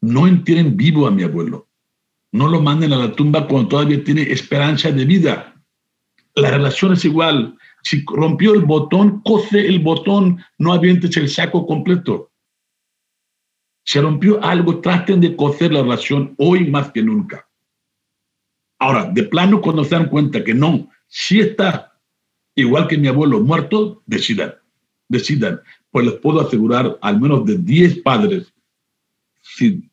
No 0.00 0.26
entienden 0.26 0.76
vivo 0.76 1.06
a 1.06 1.10
mi 1.10 1.22
abuelo. 1.22 1.68
No 2.32 2.48
lo 2.48 2.60
manden 2.60 2.92
a 2.92 2.96
la 2.96 3.12
tumba 3.12 3.46
cuando 3.46 3.68
todavía 3.68 4.02
tiene 4.02 4.22
esperanza 4.22 4.90
de 4.90 5.04
vida. 5.04 5.54
La 6.34 6.50
relación 6.50 6.92
es 6.92 7.04
igual. 7.04 7.56
Si 7.82 8.04
rompió 8.06 8.54
el 8.54 8.62
botón, 8.62 9.20
cose 9.22 9.66
el 9.66 9.80
botón, 9.80 10.42
no 10.58 10.72
avientes 10.72 11.16
el 11.16 11.28
saco 11.28 11.66
completo. 11.66 12.30
Se 13.84 14.00
rompió 14.00 14.42
algo, 14.44 14.80
traten 14.80 15.20
de 15.20 15.34
coser 15.34 15.72
la 15.72 15.82
relación 15.82 16.34
hoy 16.38 16.70
más 16.70 16.92
que 16.92 17.02
nunca. 17.02 17.48
Ahora, 18.78 19.06
de 19.06 19.24
plano, 19.24 19.60
cuando 19.60 19.84
se 19.84 19.94
dan 19.94 20.08
cuenta 20.08 20.44
que 20.44 20.54
no, 20.54 20.88
si 21.06 21.40
está 21.40 21.98
igual 22.54 22.86
que 22.86 22.98
mi 22.98 23.08
abuelo 23.08 23.40
muerto, 23.40 24.02
decidan, 24.06 24.54
decidan. 25.08 25.60
Pues 25.90 26.06
les 26.06 26.14
puedo 26.14 26.40
asegurar, 26.40 26.98
al 27.02 27.20
menos 27.20 27.44
de 27.44 27.58
10 27.58 28.02
padres, 28.02 28.52
si 29.40 29.89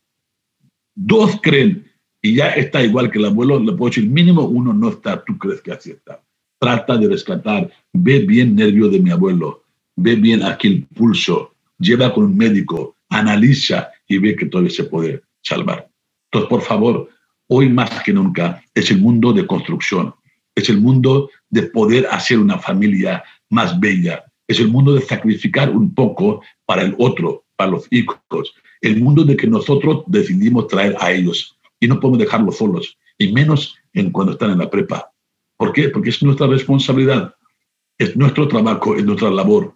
dos 0.97 1.39
creen 1.41 1.85
y 2.21 2.35
ya 2.35 2.49
está 2.49 2.83
igual 2.83 3.11
que 3.11 3.19
el 3.19 3.25
abuelo, 3.25 3.59
le 3.59 3.71
puedo 3.73 3.89
decir, 3.89 4.09
mínimo 4.09 4.43
uno 4.43 4.73
no 4.73 4.89
está, 4.89 5.23
tú 5.23 5.37
crees 5.37 5.61
que 5.61 5.71
así 5.71 5.91
está. 5.91 6.21
Trata 6.59 6.97
de 6.97 7.07
rescatar, 7.07 7.69
ve 7.93 8.19
bien 8.19 8.55
nervio 8.55 8.89
de 8.89 8.99
mi 8.99 9.11
abuelo, 9.11 9.63
ve 9.95 10.15
bien 10.15 10.43
aquí 10.43 10.67
el 10.67 10.85
pulso, 10.87 11.53
lleva 11.77 12.11
con 12.11 12.25
un 12.25 12.35
médico, 12.35 12.95
analiza 13.09 13.89
y 14.07 14.17
ve 14.17 14.35
que 14.35 14.47
todavía 14.47 14.71
se 14.71 14.85
puede 14.85 15.21
salvar. 15.43 15.87
Entonces, 16.25 16.49
por 16.49 16.61
favor, 16.63 17.09
hoy 17.47 17.69
más 17.69 18.03
que 18.03 18.11
nunca 18.11 18.63
es 18.73 18.89
el 18.89 18.99
mundo 18.99 19.31
de 19.31 19.45
construcción, 19.45 20.15
es 20.55 20.69
el 20.69 20.81
mundo 20.81 21.29
de 21.49 21.63
poder 21.63 22.07
hacer 22.09 22.39
una 22.39 22.57
familia 22.57 23.23
más 23.51 23.79
bella, 23.79 24.25
es 24.47 24.59
el 24.59 24.69
mundo 24.69 24.93
de 24.93 25.01
sacrificar 25.01 25.69
un 25.69 25.93
poco 25.93 26.41
para 26.65 26.81
el 26.81 26.95
otro, 26.97 27.45
para 27.55 27.71
los 27.71 27.87
hijos, 27.91 28.17
el 28.81 29.01
mundo 29.01 29.23
de 29.23 29.35
que 29.35 29.47
nosotros 29.47 30.03
decidimos 30.07 30.67
traer 30.67 30.95
a 30.99 31.11
ellos 31.11 31.57
y 31.79 31.87
no 31.87 31.99
podemos 31.99 32.19
dejarlos 32.19 32.57
solos, 32.57 32.97
y 33.17 33.31
menos 33.31 33.75
en 33.93 34.11
cuando 34.11 34.33
están 34.33 34.51
en 34.51 34.59
la 34.59 34.69
prepa. 34.69 35.11
¿Por 35.57 35.73
qué? 35.73 35.89
Porque 35.89 36.09
es 36.09 36.21
nuestra 36.23 36.47
responsabilidad, 36.47 37.35
es 37.97 38.15
nuestro 38.15 38.47
trabajo, 38.47 38.95
es 38.95 39.03
nuestra 39.03 39.29
labor. 39.29 39.75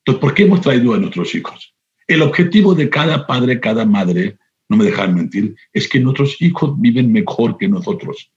Entonces, 0.00 0.20
¿por 0.20 0.34
qué 0.34 0.44
hemos 0.44 0.60
traído 0.60 0.94
a 0.94 0.98
nuestros 0.98 1.34
hijos? 1.34 1.74
El 2.06 2.22
objetivo 2.22 2.74
de 2.74 2.90
cada 2.90 3.26
padre, 3.26 3.60
cada 3.60 3.84
madre, 3.84 4.38
no 4.68 4.76
me 4.76 4.84
dejan 4.84 5.14
mentir, 5.14 5.56
es 5.72 5.88
que 5.88 6.00
nuestros 6.00 6.40
hijos 6.42 6.80
viven 6.80 7.12
mejor 7.12 7.58
que 7.58 7.68
nosotros. 7.68 8.30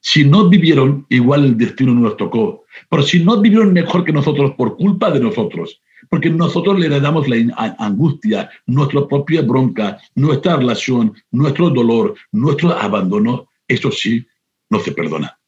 Si 0.00 0.24
no 0.24 0.48
vivieron, 0.48 1.06
igual 1.10 1.44
el 1.44 1.58
destino 1.58 1.94
no 1.94 2.00
nos 2.00 2.16
tocó. 2.16 2.64
Pero 2.88 3.02
si 3.02 3.22
no 3.22 3.40
vivieron 3.40 3.72
mejor 3.72 4.04
que 4.04 4.12
nosotros 4.12 4.52
por 4.52 4.76
culpa 4.76 5.10
de 5.10 5.20
nosotros, 5.20 5.80
porque 6.08 6.30
nosotros 6.30 6.78
le 6.78 6.88
damos 6.88 7.28
la 7.28 7.74
angustia, 7.78 8.50
nuestra 8.66 9.06
propia 9.06 9.42
bronca, 9.42 9.98
nuestra 10.14 10.56
relación, 10.56 11.14
nuestro 11.30 11.70
dolor, 11.70 12.14
nuestro 12.32 12.72
abandono, 12.72 13.48
eso 13.68 13.90
sí 13.90 14.26
no 14.70 14.80
se 14.80 14.92
perdona. 14.92 15.38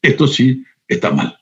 Esto 0.00 0.26
sí 0.26 0.64
está 0.88 1.10
mal. 1.10 1.38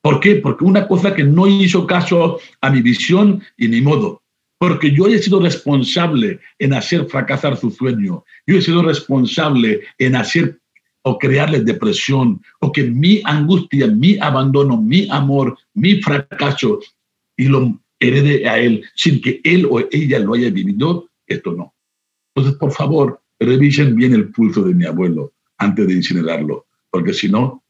¿Por 0.00 0.20
qué? 0.20 0.36
Porque 0.36 0.64
una 0.64 0.86
cosa 0.86 1.14
que 1.14 1.24
no 1.24 1.46
hizo 1.46 1.86
caso 1.86 2.38
a 2.60 2.70
mi 2.70 2.82
visión 2.82 3.42
y 3.56 3.68
ni 3.68 3.80
modo. 3.80 4.22
Porque 4.58 4.90
yo 4.90 5.06
he 5.06 5.18
sido 5.18 5.40
responsable 5.40 6.40
en 6.58 6.74
hacer 6.74 7.06
fracasar 7.06 7.56
su 7.56 7.70
sueño. 7.70 8.24
Yo 8.46 8.58
he 8.58 8.62
sido 8.62 8.82
responsable 8.82 9.80
en 9.98 10.16
hacer 10.16 10.58
o 11.06 11.18
crearle 11.18 11.60
depresión, 11.60 12.40
o 12.60 12.72
que 12.72 12.82
mi 12.84 13.20
angustia, 13.24 13.86
mi 13.88 14.18
abandono, 14.18 14.80
mi 14.80 15.06
amor, 15.10 15.58
mi 15.74 16.00
fracaso, 16.00 16.80
y 17.36 17.44
lo 17.44 17.78
herede 17.98 18.48
a 18.48 18.58
él 18.58 18.84
sin 18.94 19.20
que 19.20 19.40
él 19.44 19.66
o 19.70 19.80
ella 19.90 20.18
lo 20.18 20.34
haya 20.34 20.50
vivido, 20.50 21.10
esto 21.26 21.52
no. 21.52 21.74
Entonces, 22.34 22.58
por 22.58 22.72
favor, 22.72 23.20
revisen 23.38 23.94
bien 23.94 24.14
el 24.14 24.30
pulso 24.30 24.62
de 24.62 24.74
mi 24.74 24.84
abuelo 24.84 25.32
antes 25.58 25.86
de 25.86 25.94
incinerarlo, 25.94 26.66
porque 26.90 27.12
si 27.12 27.28
no, 27.28 27.62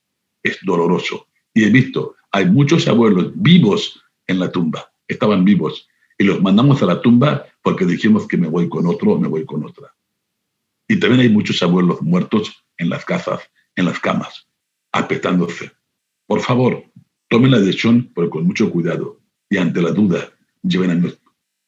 es 0.43 0.59
doloroso. 0.63 1.29
Y 1.53 1.65
he 1.65 1.71
visto, 1.71 2.17
hay 2.31 2.47
muchos 2.47 2.89
abuelos 2.89 3.33
vivos 3.35 4.03
en 4.27 4.39
la 4.39 4.51
tumba, 4.51 4.93
estaban 5.07 5.45
vivos, 5.45 5.89
y 6.19 6.25
los 6.25 6.41
mandamos 6.41 6.83
a 6.83 6.87
la 6.87 7.01
tumba 7.01 7.47
porque 7.63 7.87
dijimos 7.87 8.27
que 8.27 8.37
me 8.37 8.49
voy 8.49 8.69
con 8.69 8.87
otro, 8.87 9.19
me 9.19 9.29
voy 9.29 9.45
con 9.45 9.65
otra. 9.65 9.95
Y 10.89 10.99
también 11.01 11.23
hay 11.23 11.29
muchos 11.29 11.63
abuelos 11.63 12.03
muertos 12.03 12.65
en 12.79 12.91
las 12.91 13.05
casas, 13.05 13.41
en 13.75 13.87
las 13.87 13.99
camas, 13.99 14.47
apetándose. 14.93 15.73
Por 16.27 16.41
favor, 16.41 16.85
tomen 17.29 17.51
la 17.51 17.61
decisión, 17.61 18.11
pero 18.15 18.31
con 18.31 18.45
mucho 18.45 18.71
cuidado. 18.71 19.21
Y 19.55 19.57
ante 19.57 19.81
la 19.81 19.93
duda, 19.93 20.33
lleven 20.65 20.91
a 20.91 20.95
mi 20.97 21.15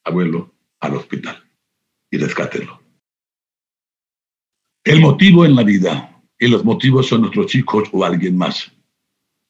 abuelo 0.02 0.52
al 0.80 0.96
hospital 0.96 1.36
y 2.10 2.16
rescátenlo. 2.16 2.82
El 4.82 5.00
motivo 5.00 5.44
en 5.44 5.54
la 5.54 5.62
vida, 5.62 6.20
y 6.36 6.48
los 6.48 6.64
motivos 6.64 7.06
son 7.06 7.20
nuestros 7.20 7.54
hijos 7.54 7.88
o 7.92 8.04
alguien 8.04 8.36
más. 8.36 8.72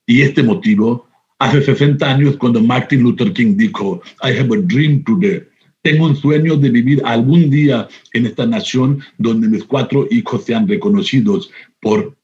Y 0.05 0.21
este 0.21 0.43
motivo, 0.43 1.09
hace 1.39 1.63
60 1.63 2.07
años, 2.07 2.37
cuando 2.37 2.61
Martin 2.61 3.05
Luther 3.05 3.33
King 3.33 3.57
dijo, 3.57 4.03
I 4.23 4.39
have 4.39 4.55
a 4.55 4.61
dream 4.61 5.03
today, 5.05 5.49
tengo 5.81 6.05
un 6.05 6.17
sueño 6.17 6.57
de 6.57 6.69
vivir 6.69 7.01
algún 7.07 7.49
día 7.49 7.89
en 8.13 8.27
esta 8.27 8.45
nación 8.45 9.01
donde 9.17 9.49
mis 9.49 9.65
cuatro 9.65 10.07
hijos 10.11 10.45
sean 10.45 10.69
reconocidos 10.69 11.51
por 11.81 12.15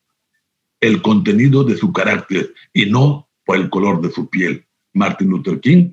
el 0.78 1.00
contenido 1.00 1.64
de 1.64 1.78
su 1.78 1.90
carácter 1.90 2.52
y 2.74 2.84
no 2.84 3.30
por 3.46 3.56
el 3.56 3.70
color 3.70 4.02
de 4.02 4.10
su 4.10 4.28
piel. 4.28 4.66
Martin 4.94 5.28
Luther 5.28 5.58
King, 5.58 5.92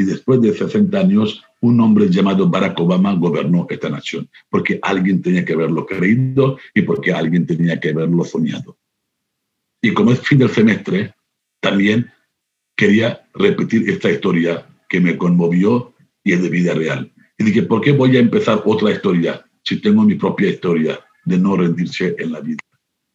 y 0.00 0.04
después 0.04 0.40
de 0.40 0.54
60 0.54 0.98
años, 0.98 1.44
un 1.60 1.78
hombre 1.78 2.08
llamado 2.08 2.48
Barack 2.48 2.80
Obama 2.80 3.12
gobernó 3.12 3.66
esta 3.68 3.90
nación, 3.90 4.30
porque 4.48 4.78
alguien 4.80 5.20
tenía 5.20 5.44
que 5.44 5.52
haberlo 5.52 5.84
creído 5.84 6.56
y 6.74 6.80
porque 6.80 7.12
alguien 7.12 7.46
tenía 7.46 7.78
que 7.78 7.90
haberlo 7.90 8.24
soñado. 8.24 8.78
Y 9.82 9.92
como 9.92 10.12
es 10.12 10.20
fin 10.20 10.38
del 10.38 10.48
semestre, 10.48 11.12
también 11.60 12.10
quería 12.74 13.28
repetir 13.34 13.90
esta 13.90 14.10
historia 14.10 14.66
que 14.88 15.02
me 15.02 15.18
conmovió 15.18 15.92
y 16.24 16.32
es 16.32 16.42
de 16.42 16.48
vida 16.48 16.72
real. 16.72 17.12
Y 17.36 17.44
dije, 17.44 17.64
¿por 17.64 17.82
qué 17.82 17.92
voy 17.92 18.16
a 18.16 18.20
empezar 18.20 18.62
otra 18.64 18.92
historia 18.92 19.44
si 19.62 19.82
tengo 19.82 20.02
mi 20.02 20.14
propia 20.14 20.48
historia 20.48 20.98
de 21.26 21.36
no 21.36 21.58
rendirse 21.58 22.16
en 22.18 22.32
la 22.32 22.40
vida? 22.40 22.62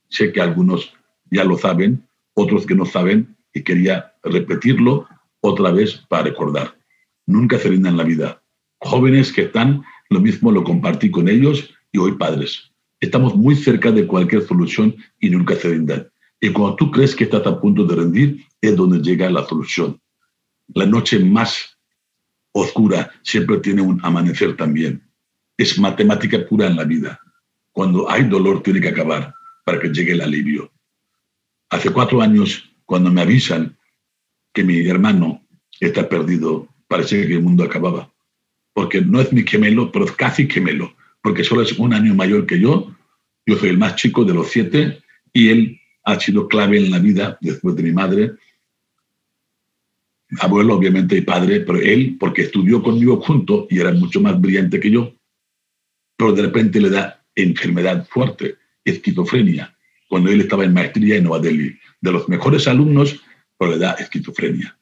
Sé 0.07 0.31
que 0.31 0.39
algunos 0.39 0.93
ya 1.31 1.43
lo 1.45 1.57
saben, 1.57 2.07
otros 2.35 2.67
que 2.67 2.75
no 2.75 2.85
saben, 2.85 3.35
y 3.55 3.63
quería 3.63 4.13
repetirlo 4.21 5.07
otra 5.41 5.71
vez 5.71 6.05
para 6.07 6.25
recordar. 6.25 6.74
Nunca 7.25 7.57
se 7.57 7.69
rindan 7.69 7.97
la 7.97 8.03
vida. 8.03 8.41
Jóvenes 8.79 9.31
que 9.31 9.43
están, 9.43 9.83
lo 10.09 10.19
mismo 10.19 10.51
lo 10.51 10.63
compartí 10.63 11.09
con 11.09 11.27
ellos 11.27 11.69
y 11.91 11.97
hoy 11.97 12.13
padres. 12.13 12.71
Estamos 12.99 13.35
muy 13.35 13.55
cerca 13.55 13.91
de 13.91 14.07
cualquier 14.07 14.45
solución 14.45 14.95
y 15.19 15.29
nunca 15.29 15.55
se 15.55 15.69
rindan. 15.69 16.09
Y 16.39 16.51
cuando 16.51 16.75
tú 16.75 16.91
crees 16.91 17.15
que 17.15 17.23
estás 17.23 17.45
a 17.47 17.59
punto 17.59 17.85
de 17.85 17.95
rendir, 17.95 18.45
es 18.61 18.75
donde 18.75 18.99
llega 18.99 19.29
la 19.29 19.45
solución. 19.45 19.99
La 20.73 20.85
noche 20.85 21.19
más 21.19 21.77
oscura 22.51 23.11
siempre 23.23 23.57
tiene 23.57 23.81
un 23.81 23.99
amanecer 24.03 24.55
también. 24.55 25.03
Es 25.57 25.79
matemática 25.79 26.45
pura 26.47 26.67
en 26.67 26.75
la 26.75 26.83
vida. 26.83 27.19
Cuando 27.71 28.09
hay 28.09 28.23
dolor 28.23 28.63
tiene 28.63 28.81
que 28.81 28.89
acabar 28.89 29.33
para 29.63 29.79
que 29.79 29.89
llegue 29.89 30.13
el 30.13 30.21
alivio. 30.21 30.71
Hace 31.69 31.89
cuatro 31.89 32.21
años, 32.21 32.63
cuando 32.85 33.11
me 33.11 33.21
avisan 33.21 33.77
que 34.53 34.63
mi 34.63 34.87
hermano 34.87 35.45
está 35.79 36.07
perdido, 36.07 36.69
parece 36.87 37.27
que 37.27 37.33
el 37.33 37.43
mundo 37.43 37.63
acababa. 37.63 38.11
Porque 38.73 39.01
no 39.01 39.21
es 39.21 39.31
mi 39.31 39.43
gemelo, 39.43 39.91
pero 39.91 40.05
es 40.05 40.11
casi 40.11 40.49
gemelo, 40.49 40.95
porque 41.21 41.43
solo 41.43 41.61
es 41.61 41.77
un 41.79 41.93
año 41.93 42.13
mayor 42.13 42.45
que 42.45 42.59
yo. 42.59 42.95
Yo 43.45 43.57
soy 43.57 43.69
el 43.69 43.77
más 43.77 43.95
chico 43.95 44.25
de 44.25 44.33
los 44.33 44.49
siete 44.49 45.01
y 45.31 45.49
él 45.49 45.81
ha 46.03 46.19
sido 46.19 46.47
clave 46.47 46.77
en 46.77 46.91
la 46.91 46.99
vida 46.99 47.37
después 47.41 47.75
de 47.75 47.83
mi 47.83 47.91
madre. 47.91 48.33
Abuelo, 50.39 50.75
obviamente, 50.75 51.17
y 51.17 51.21
padre, 51.21 51.61
pero 51.61 51.79
él, 51.79 52.17
porque 52.19 52.43
estudió 52.43 52.81
conmigo 52.81 53.21
junto 53.21 53.67
y 53.69 53.79
era 53.79 53.91
mucho 53.91 54.19
más 54.19 54.39
brillante 54.39 54.79
que 54.79 54.91
yo, 54.91 55.13
pero 56.17 56.33
de 56.33 56.41
repente 56.41 56.81
le 56.81 56.89
da 56.89 57.23
enfermedad 57.35 58.07
fuerte, 58.09 58.55
esquizofrenia, 58.83 59.77
cuando 60.09 60.31
él 60.31 60.41
estaba 60.41 60.65
en 60.65 60.73
maestría 60.73 61.17
en 61.17 61.23
Nueva 61.23 61.39
Delhi. 61.39 61.77
De 62.01 62.11
los 62.11 62.27
mejores 62.27 62.67
alumnos, 62.67 63.21
pero 63.57 63.71
le 63.71 63.77
da 63.79 63.93
esquizofrenia. 63.93 64.77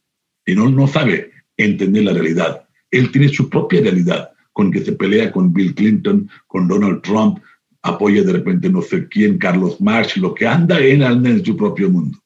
Y 0.45 0.55
no, 0.55 0.69
no 0.69 0.87
sabe 0.87 1.32
entender 1.57 2.03
la 2.03 2.13
realidad. 2.13 2.67
Él 2.91 3.11
tiene 3.11 3.29
su 3.29 3.49
propia 3.49 3.81
realidad, 3.81 4.31
con 4.51 4.71
que 4.71 4.83
se 4.83 4.93
pelea 4.93 5.31
con 5.31 5.51
Bill 5.51 5.73
Clinton, 5.73 6.29
con 6.47 6.67
Donald 6.67 7.01
Trump, 7.01 7.39
apoya 7.81 8.23
de 8.23 8.33
repente 8.33 8.69
no 8.69 8.81
sé 8.81 9.07
quién, 9.07 9.37
Carlos 9.37 9.79
Marx, 9.81 10.17
lo 10.17 10.33
que 10.33 10.47
anda 10.47 10.79
en, 10.79 11.01
en 11.01 11.45
su 11.45 11.55
propio 11.57 11.89
mundo. 11.89 12.17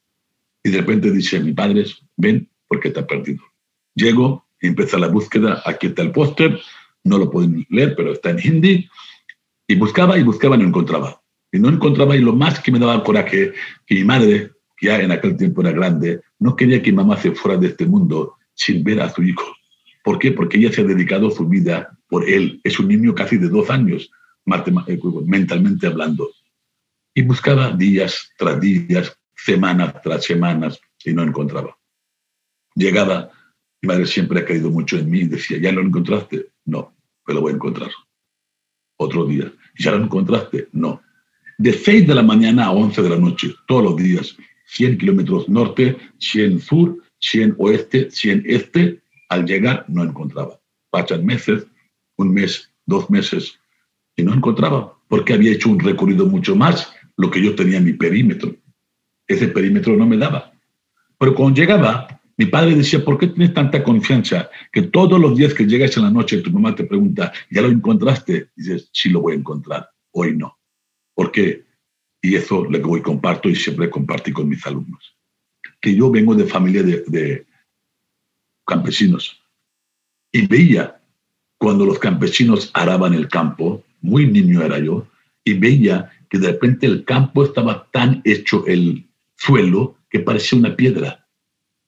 Y 0.62 0.70
de 0.70 0.78
repente 0.78 1.10
dice, 1.10 1.40
mi 1.40 1.52
padre, 1.52 1.84
ven, 2.16 2.48
porque 2.68 2.88
está 2.88 3.06
perdido. 3.06 3.42
Llego, 3.94 4.46
empieza 4.60 4.98
la 4.98 5.08
búsqueda, 5.08 5.62
aquí 5.64 5.88
está 5.88 6.02
el 6.02 6.12
póster, 6.12 6.60
no 7.04 7.18
lo 7.18 7.30
pueden 7.30 7.66
leer, 7.70 7.94
pero 7.96 8.12
está 8.12 8.30
en 8.30 8.38
hindi, 8.42 8.88
y 9.66 9.74
buscaba 9.74 10.18
y 10.18 10.22
buscaba 10.22 10.56
y 10.56 10.60
no 10.60 10.68
encontraba. 10.68 11.20
Y 11.50 11.58
no 11.58 11.68
encontraba, 11.68 12.16
y 12.16 12.20
lo 12.20 12.34
más 12.34 12.60
que 12.60 12.70
me 12.70 12.78
daba 12.78 13.02
coraje, 13.02 13.52
que 13.86 13.94
mi 13.94 14.04
madre, 14.04 14.52
que 14.76 14.86
ya 14.86 15.00
en 15.00 15.10
aquel 15.10 15.36
tiempo 15.36 15.62
era 15.62 15.72
grande, 15.72 16.20
no 16.38 16.54
quería 16.54 16.82
que 16.82 16.92
mi 16.92 16.96
mamá 16.96 17.16
se 17.16 17.32
fuera 17.32 17.58
de 17.58 17.68
este 17.68 17.86
mundo 17.86 18.37
sin 18.58 18.84
ver 18.84 19.00
a 19.00 19.08
su 19.08 19.22
hijo. 19.22 19.56
¿Por 20.02 20.18
qué? 20.18 20.32
Porque 20.32 20.58
ella 20.58 20.72
se 20.72 20.82
ha 20.82 20.84
dedicado 20.84 21.30
su 21.30 21.48
vida 21.48 21.96
por 22.08 22.28
él. 22.28 22.60
Es 22.64 22.78
un 22.78 22.88
niño 22.88 23.14
casi 23.14 23.38
de 23.38 23.48
dos 23.48 23.70
años, 23.70 24.10
eh, 24.46 24.98
mentalmente 25.24 25.86
hablando. 25.86 26.30
Y 27.14 27.22
buscaba 27.22 27.70
días 27.72 28.30
tras 28.36 28.60
días, 28.60 29.16
semanas 29.36 29.94
tras 30.02 30.24
semanas, 30.24 30.80
y 31.04 31.12
no 31.12 31.22
encontraba. 31.22 31.76
Llegaba, 32.74 33.30
mi 33.80 33.86
madre 33.86 34.06
siempre 34.06 34.40
ha 34.40 34.44
creído 34.44 34.70
mucho 34.70 34.98
en 34.98 35.10
mí, 35.10 35.24
decía, 35.24 35.58
¿ya 35.58 35.72
lo 35.72 35.80
encontraste? 35.80 36.48
No, 36.64 36.94
pero 37.24 37.36
lo 37.36 37.42
voy 37.42 37.52
a 37.52 37.56
encontrar. 37.56 37.90
Otro 38.96 39.24
día, 39.26 39.52
¿ya 39.78 39.92
lo 39.92 40.04
encontraste? 40.04 40.68
No. 40.72 41.00
De 41.56 41.72
6 41.72 42.06
de 42.06 42.14
la 42.14 42.22
mañana 42.22 42.66
a 42.66 42.72
11 42.72 43.02
de 43.02 43.10
la 43.10 43.16
noche, 43.18 43.54
todos 43.66 43.84
los 43.84 43.96
días, 43.96 44.36
100 44.66 44.98
kilómetros 44.98 45.48
norte, 45.48 45.96
100 46.18 46.60
sur, 46.60 46.98
100 47.20 47.56
oeste, 47.58 48.10
100 48.10 48.44
este. 48.46 49.02
Al 49.28 49.44
llegar 49.44 49.84
no 49.88 50.02
encontraba. 50.02 50.58
Pasan 50.90 51.26
meses, 51.26 51.66
un 52.16 52.32
mes, 52.32 52.72
dos 52.86 53.10
meses, 53.10 53.58
y 54.16 54.22
no 54.22 54.34
encontraba, 54.34 54.98
porque 55.08 55.34
había 55.34 55.52
hecho 55.52 55.70
un 55.70 55.78
recorrido 55.78 56.26
mucho 56.26 56.56
más 56.56 56.92
lo 57.16 57.30
que 57.30 57.42
yo 57.42 57.54
tenía 57.54 57.78
en 57.78 57.84
mi 57.84 57.92
perímetro. 57.92 58.54
Ese 59.26 59.48
perímetro 59.48 59.96
no 59.96 60.06
me 60.06 60.16
daba. 60.16 60.52
Pero 61.18 61.34
cuando 61.34 61.60
llegaba, 61.60 62.20
mi 62.36 62.46
padre 62.46 62.74
decía, 62.74 63.04
¿por 63.04 63.18
qué 63.18 63.26
tienes 63.26 63.52
tanta 63.52 63.82
confianza 63.82 64.48
que 64.72 64.82
todos 64.82 65.20
los 65.20 65.36
días 65.36 65.52
que 65.52 65.66
llegas 65.66 65.96
en 65.96 66.04
la 66.04 66.10
noche 66.10 66.38
tu 66.38 66.50
mamá 66.50 66.74
te 66.74 66.84
pregunta, 66.84 67.32
¿ya 67.50 67.60
lo 67.60 67.68
encontraste? 67.68 68.50
Y 68.56 68.62
dices, 68.62 68.88
sí 68.92 69.10
lo 69.10 69.20
voy 69.20 69.34
a 69.34 69.36
encontrar, 69.36 69.90
hoy 70.12 70.36
no. 70.36 70.58
¿Por 71.14 71.32
qué? 71.32 71.64
Y 72.22 72.36
eso 72.36 72.64
lo 72.64 72.78
que 72.78 72.86
voy 72.86 73.02
comparto 73.02 73.48
y 73.48 73.56
siempre 73.56 73.90
compartí 73.90 74.32
con 74.32 74.48
mis 74.48 74.64
alumnos. 74.66 75.17
Que 75.80 75.94
yo 75.94 76.10
vengo 76.10 76.34
de 76.34 76.44
familia 76.44 76.82
de, 76.82 77.46
campesinos 78.66 79.40
y 80.30 80.46
veía 80.46 81.00
cuando 81.56 81.86
los 81.86 81.98
campesinos 81.98 82.70
araban 82.74 83.14
el 83.14 83.28
campo, 83.28 83.82
muy 84.02 84.26
niño 84.26 84.62
era 84.62 84.78
yo, 84.78 85.06
y 85.42 85.54
veía 85.54 86.10
que 86.28 86.38
de 86.38 86.48
repente 86.48 86.86
el 86.86 87.04
campo 87.04 87.44
estaba 87.44 87.88
tan 87.90 88.20
hecho 88.24 88.66
el 88.66 89.08
suelo 89.36 89.96
que 90.10 90.20
parecía 90.20 90.58
una 90.58 90.76
piedra. 90.76 91.26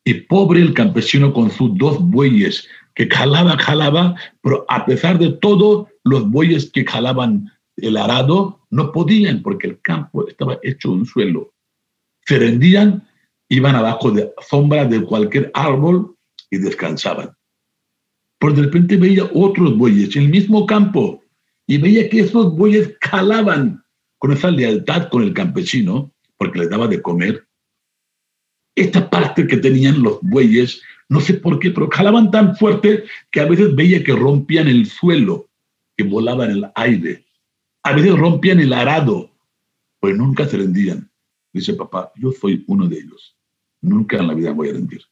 Y 0.05 0.14
pobre 0.14 0.62
el 0.62 0.72
campesino 0.72 1.33
con 1.33 1.50
sus 1.50 1.76
dos 1.76 2.00
bueyes 2.00 2.66
que 2.94 3.09
jalaba, 3.09 3.59
jalaba, 3.59 4.16
pero 4.42 4.64
a 4.68 4.87
pesar 4.87 5.18
de 5.18 5.33
todo, 5.33 5.88
los 6.05 6.29
bueyes 6.31 6.70
que 6.70 6.85
jalaban 6.85 7.53
el 7.76 7.96
arado 7.96 8.61
no 8.70 8.92
podían 8.92 9.42
porque 9.42 9.68
el 9.68 9.81
campo 9.81 10.26
estaba 10.29 10.59
hecho 10.62 10.92
un 10.92 11.07
suelo. 11.07 11.53
Se 12.26 12.38
rendían, 12.38 13.09
iban 13.50 13.76
abajo 13.76 14.10
de 14.10 14.32
sombra 14.48 14.86
de 14.86 15.04
cualquier 15.04 15.50
árbol 15.52 16.16
y 16.50 16.56
descansaban. 16.56 17.36
Pero 18.38 18.54
de 18.54 18.62
repente 18.62 18.96
veía 18.96 19.30
otros 19.34 19.76
bueyes 19.76 20.16
en 20.16 20.22
el 20.22 20.28
mismo 20.30 20.64
campo 20.64 21.22
y 21.66 21.76
veía 21.76 22.08
que 22.08 22.20
esos 22.20 22.56
bueyes 22.56 22.96
jalaban 23.02 23.84
con 24.16 24.32
esa 24.32 24.50
lealtad 24.50 25.10
con 25.10 25.22
el 25.22 25.34
campesino 25.34 26.10
porque 26.38 26.60
les 26.60 26.70
daba 26.70 26.88
de 26.88 27.02
comer. 27.02 27.46
Esta 28.74 29.10
parte 29.10 29.46
que 29.46 29.58
tenían 29.58 30.02
los 30.02 30.18
bueyes, 30.22 30.80
no 31.10 31.20
sé 31.20 31.34
por 31.34 31.58
qué, 31.58 31.70
pero 31.70 31.90
jalaban 31.90 32.30
tan 32.30 32.56
fuerte 32.56 33.04
que 33.30 33.40
a 33.40 33.46
veces 33.46 33.74
veía 33.74 34.02
que 34.02 34.14
rompían 34.14 34.68
el 34.68 34.86
suelo, 34.86 35.50
que 35.96 36.04
volaban 36.04 36.50
el 36.50 36.70
aire 36.76 37.26
a 37.82 37.92
veces 37.92 38.16
rompían 38.16 38.60
el 38.60 38.72
arado, 38.72 39.30
pues 40.00 40.16
nunca 40.16 40.46
se 40.46 40.58
rendían. 40.58 41.10
Dice 41.52 41.74
papá, 41.74 42.12
yo 42.16 42.32
soy 42.32 42.64
uno 42.68 42.86
de 42.86 42.98
ellos. 42.98 43.36
Nunca 43.82 44.18
en 44.18 44.26
la 44.26 44.34
vida 44.34 44.52
voy 44.52 44.70
a 44.70 44.72
rendir, 44.72 45.02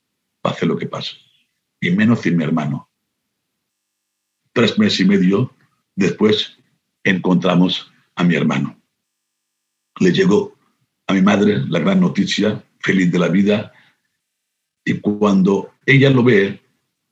pase 0.41 0.67
lo 0.67 0.77
que 0.77 0.87
pase. 0.87 1.17
Y 1.81 1.91
menos 1.91 2.21
sin 2.21 2.37
mi 2.37 2.45
hermano. 2.45 2.89
Tres 4.53 4.79
meses 4.79 5.01
y 5.01 5.05
medio 5.05 5.53
después 5.95 6.59
encontramos 7.05 7.91
a 8.15 8.25
mi 8.25 8.35
hermano. 8.35 8.81
Le 10.01 10.13
llegó 10.13 10.57
a 11.07 11.15
mi 11.15 11.23
madre 11.23 11.65
la 11.69 11.79
gran 11.79 12.01
noticia, 12.01 12.65
feliz 12.81 13.11
de 13.11 13.19
la 13.19 13.29
vida. 13.29 13.73
Y 14.85 14.95
cuando 15.01 15.73
ella 15.87 16.11
lo 16.11 16.23
ve, 16.23 16.61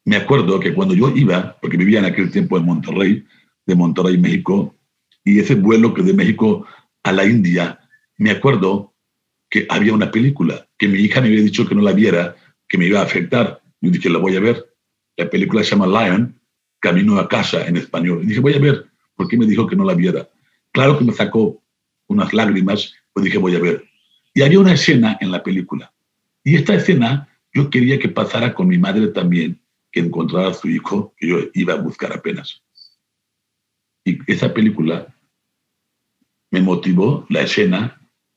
me 0.04 0.16
acuerdo 0.16 0.60
que 0.60 0.74
cuando 0.74 0.94
yo 0.94 1.10
iba, 1.10 1.56
porque 1.60 1.76
vivía 1.76 1.98
en 1.98 2.04
aquel 2.04 2.30
tiempo 2.30 2.56
en 2.56 2.64
Monterrey, 2.64 3.24
de 3.64 3.74
Monterrey, 3.74 4.18
México, 4.18 4.74
y 5.24 5.40
ese 5.40 5.56
vuelo 5.56 5.92
que 5.92 6.02
de 6.02 6.14
México 6.14 6.66
a 7.02 7.12
la 7.12 7.24
India, 7.24 7.80
me 8.18 8.30
acuerdo 8.30 8.94
que 9.48 9.66
había 9.68 9.94
una 9.94 10.10
película 10.10 10.66
que 10.76 10.88
mi 10.88 10.98
hija 10.98 11.20
me 11.20 11.28
había 11.28 11.42
dicho 11.42 11.66
que 11.66 11.74
no 11.74 11.82
la 11.82 11.92
viera, 11.92 12.36
que 12.68 12.78
me 12.78 12.86
iba 12.86 13.00
a 13.00 13.04
afectar. 13.04 13.62
Yo 13.80 13.90
dije, 13.90 14.10
la 14.10 14.18
voy 14.18 14.36
a 14.36 14.40
ver. 14.40 14.72
La 15.16 15.30
película 15.30 15.62
se 15.62 15.70
llama 15.70 15.86
Lion, 15.86 16.38
Camino 16.78 17.18
a 17.18 17.28
casa 17.28 17.66
en 17.66 17.76
español. 17.76 18.20
Y 18.22 18.26
dije, 18.26 18.40
voy 18.40 18.54
a 18.54 18.58
ver. 18.58 18.86
¿Por 19.14 19.28
qué 19.28 19.36
me 19.38 19.46
dijo 19.46 19.66
que 19.66 19.76
no 19.76 19.84
la 19.84 19.94
viera? 19.94 20.28
Claro 20.72 20.98
que 20.98 21.04
me 21.04 21.12
sacó 21.12 21.62
unas 22.06 22.32
lágrimas, 22.32 22.94
pues 23.12 23.24
dije, 23.24 23.38
voy 23.38 23.56
a 23.56 23.60
ver. 23.60 23.84
Y 24.34 24.42
había 24.42 24.60
una 24.60 24.74
escena 24.74 25.16
en 25.20 25.30
la 25.32 25.42
película. 25.42 25.92
Y 26.44 26.56
esta 26.56 26.74
escena 26.74 27.28
yo 27.52 27.70
quería 27.70 27.98
que 27.98 28.10
pasara 28.10 28.54
con 28.54 28.68
mi 28.68 28.76
madre 28.76 29.08
también, 29.08 29.58
que 29.90 30.00
encontrara 30.00 30.48
a 30.48 30.54
su 30.54 30.68
hijo, 30.68 31.14
que 31.16 31.28
yo 31.28 31.38
iba 31.54 31.72
a 31.72 31.80
buscar 31.80 32.12
apenas. 32.12 32.62
Y 34.04 34.18
esa 34.30 34.52
película 34.52 35.14
me 36.50 36.60
motivó 36.60 37.26
la 37.30 37.40
escena 37.40 37.95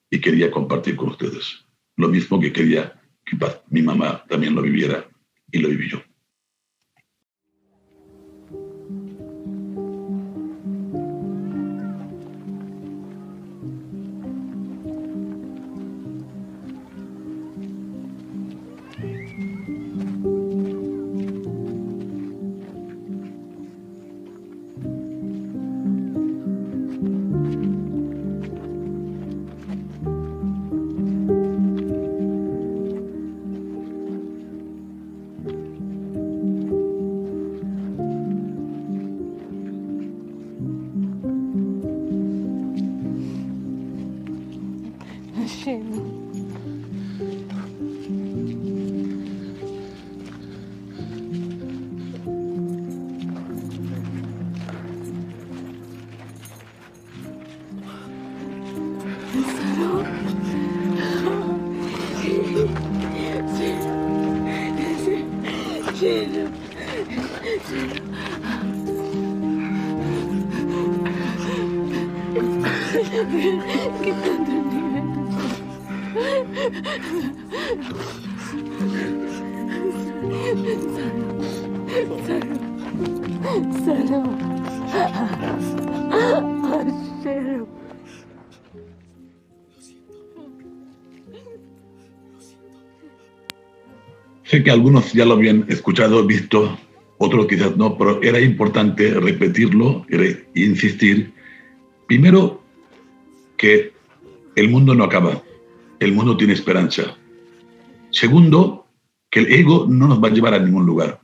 y 0.09 0.19
quería 0.19 0.51
compartir 0.51 0.95
con 0.95 1.09
ustedes. 1.09 1.65
Lo 1.95 2.07
mismo 2.07 2.39
que 2.39 2.51
quería 2.51 2.99
que 3.25 3.37
mi 3.69 3.81
mamá 3.81 4.23
también 4.27 4.55
lo 4.55 4.61
viviera 4.61 5.07
y 5.51 5.59
lo 5.59 5.69
viví 5.69 5.89
yo. 5.89 6.01
Sé 94.49 94.63
que 94.63 94.71
algunos 94.71 95.13
ya 95.13 95.25
lo 95.25 95.35
habían 95.35 95.65
escuchado, 95.69 96.25
visto, 96.25 96.75
otros 97.19 97.45
quizás 97.45 97.77
no, 97.77 97.95
pero 97.97 98.19
era 98.23 98.39
importante 98.39 99.13
repetirlo 99.13 100.07
e 100.09 100.47
insistir. 100.55 101.31
Primero, 102.07 102.63
que 103.57 103.93
el 104.55 104.69
mundo 104.69 104.95
no 104.95 105.03
acaba, 105.03 105.43
el 105.99 106.13
mundo 106.13 106.35
tiene 106.35 106.53
esperanza. 106.53 107.15
Segundo, 108.09 108.87
que 109.29 109.41
el 109.41 109.53
ego 109.53 109.85
no 109.87 110.07
nos 110.07 110.23
va 110.23 110.29
a 110.29 110.31
llevar 110.31 110.55
a 110.55 110.59
ningún 110.59 110.85
lugar. 110.85 111.21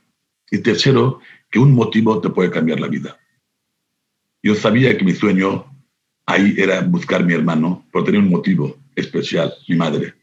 Y 0.51 0.59
tercero, 0.59 1.19
que 1.49 1.57
un 1.57 1.73
motivo 1.73 2.21
te 2.21 2.29
puede 2.29 2.51
cambiar 2.51 2.79
la 2.79 2.87
vida. 2.87 3.17
Yo 4.43 4.53
sabía 4.53 4.95
que 4.95 5.03
mi 5.03 5.13
sueño 5.13 5.65
ahí 6.25 6.55
era 6.57 6.81
buscar 6.81 7.21
a 7.21 7.25
mi 7.25 7.33
hermano, 7.33 7.85
pero 7.91 8.03
tenía 8.03 8.19
un 8.19 8.29
motivo 8.29 8.77
especial, 8.95 9.53
mi 9.67 9.75
madre. 9.75 10.13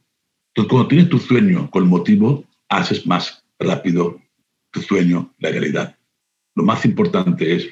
Entonces, 0.49 0.71
cuando 0.71 0.89
tienes 0.89 1.09
tu 1.09 1.19
sueño 1.19 1.71
con 1.71 1.89
motivo, 1.89 2.45
haces 2.69 3.07
más 3.07 3.45
rápido 3.59 4.21
tu 4.71 4.81
sueño, 4.81 5.33
la 5.39 5.51
realidad. 5.51 5.97
Lo 6.55 6.65
más 6.65 6.85
importante 6.85 7.55
es, 7.55 7.69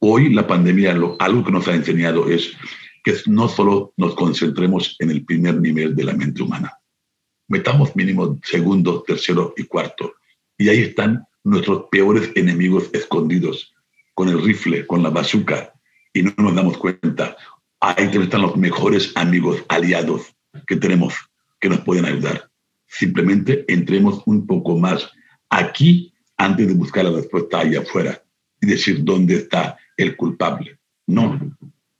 hoy 0.00 0.32
la 0.32 0.46
pandemia, 0.46 0.94
lo, 0.94 1.16
algo 1.20 1.44
que 1.44 1.52
nos 1.52 1.66
ha 1.68 1.74
enseñado 1.74 2.28
es 2.28 2.52
que 3.02 3.14
no 3.26 3.48
solo 3.48 3.92
nos 3.96 4.14
concentremos 4.14 4.96
en 4.98 5.10
el 5.10 5.24
primer 5.24 5.60
nivel 5.60 5.94
de 5.96 6.04
la 6.04 6.12
mente 6.12 6.42
humana. 6.42 6.72
Metamos 7.48 7.94
mínimo 7.96 8.38
segundo, 8.44 9.02
tercero 9.02 9.54
y 9.56 9.64
cuarto. 9.64 10.14
Y 10.58 10.68
ahí 10.68 10.82
están 10.82 11.24
nuestros 11.44 11.86
peores 11.90 12.30
enemigos 12.34 12.88
escondidos, 12.92 13.74
con 14.14 14.28
el 14.28 14.42
rifle, 14.42 14.86
con 14.86 15.02
la 15.02 15.10
bazooka, 15.10 15.72
y 16.12 16.22
no 16.22 16.32
nos 16.36 16.54
damos 16.54 16.76
cuenta. 16.78 17.36
Ahí 17.84 18.08
están 18.16 18.42
los 18.42 18.56
mejores 18.56 19.10
amigos, 19.16 19.64
aliados 19.68 20.36
que 20.68 20.76
tenemos, 20.76 21.14
que 21.58 21.68
nos 21.68 21.80
pueden 21.80 22.04
ayudar. 22.04 22.48
Simplemente 22.86 23.64
entremos 23.66 24.22
un 24.24 24.46
poco 24.46 24.78
más 24.78 25.10
aquí 25.50 26.14
antes 26.36 26.68
de 26.68 26.74
buscar 26.74 27.04
la 27.04 27.10
respuesta 27.10 27.58
allá 27.58 27.80
afuera 27.80 28.22
y 28.60 28.68
decir 28.68 29.02
dónde 29.02 29.34
está 29.34 29.76
el 29.96 30.16
culpable. 30.16 30.78
No, 31.08 31.40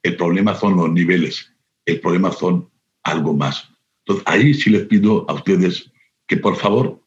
el 0.04 0.16
problema 0.16 0.54
son 0.54 0.76
los 0.76 0.88
niveles, 0.88 1.52
el 1.84 2.00
problema 2.00 2.30
son 2.30 2.70
algo 3.02 3.34
más. 3.34 3.68
Entonces 4.04 4.24
ahí 4.28 4.54
sí 4.54 4.70
les 4.70 4.86
pido 4.86 5.28
a 5.28 5.34
ustedes 5.34 5.90
que 6.28 6.36
por 6.36 6.54
favor 6.54 7.02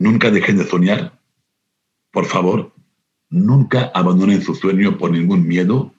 nunca 0.00 0.32
dejen 0.32 0.58
de 0.58 0.66
soñar, 0.66 1.20
por 2.10 2.24
favor 2.24 2.74
nunca 3.30 3.92
abandonen 3.94 4.42
su 4.42 4.56
sueño 4.56 4.98
por 4.98 5.12
ningún 5.12 5.46
miedo 5.46 5.92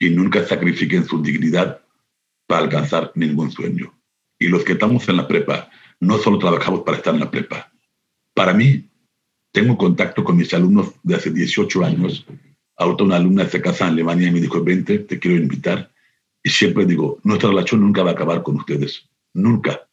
y 0.00 0.10
nunca 0.10 0.44
sacrifiquen 0.44 1.04
su 1.04 1.22
dignidad 1.22 1.82
para 2.46 2.64
alcanzar 2.64 3.12
ningún 3.14 3.52
sueño. 3.52 3.94
Y 4.38 4.48
los 4.48 4.64
que 4.64 4.72
estamos 4.72 5.08
en 5.08 5.18
la 5.18 5.28
prepa, 5.28 5.70
no 6.00 6.16
solo 6.18 6.38
trabajamos 6.38 6.80
para 6.80 6.96
estar 6.96 7.14
en 7.14 7.20
la 7.20 7.30
prepa. 7.30 7.70
Para 8.34 8.54
mí, 8.54 8.88
tengo 9.52 9.76
contacto 9.76 10.24
con 10.24 10.38
mis 10.38 10.52
alumnos 10.54 10.94
de 11.02 11.16
hace 11.16 11.30
18 11.30 11.84
años. 11.84 12.26
Ahorita 12.76 13.04
una 13.04 13.16
alumna 13.16 13.46
se 13.46 13.60
casa 13.60 13.84
en 13.84 13.92
Alemania 13.92 14.28
y 14.28 14.32
me 14.32 14.40
dijo, 14.40 14.64
20, 14.64 15.00
te 15.00 15.18
quiero 15.18 15.36
invitar. 15.36 15.92
Y 16.42 16.48
siempre 16.48 16.86
digo, 16.86 17.18
nuestra 17.22 17.50
relación 17.50 17.82
nunca 17.82 18.02
va 18.02 18.10
a 18.10 18.14
acabar 18.14 18.42
con 18.42 18.56
ustedes. 18.56 19.06
Nunca. 19.34 19.86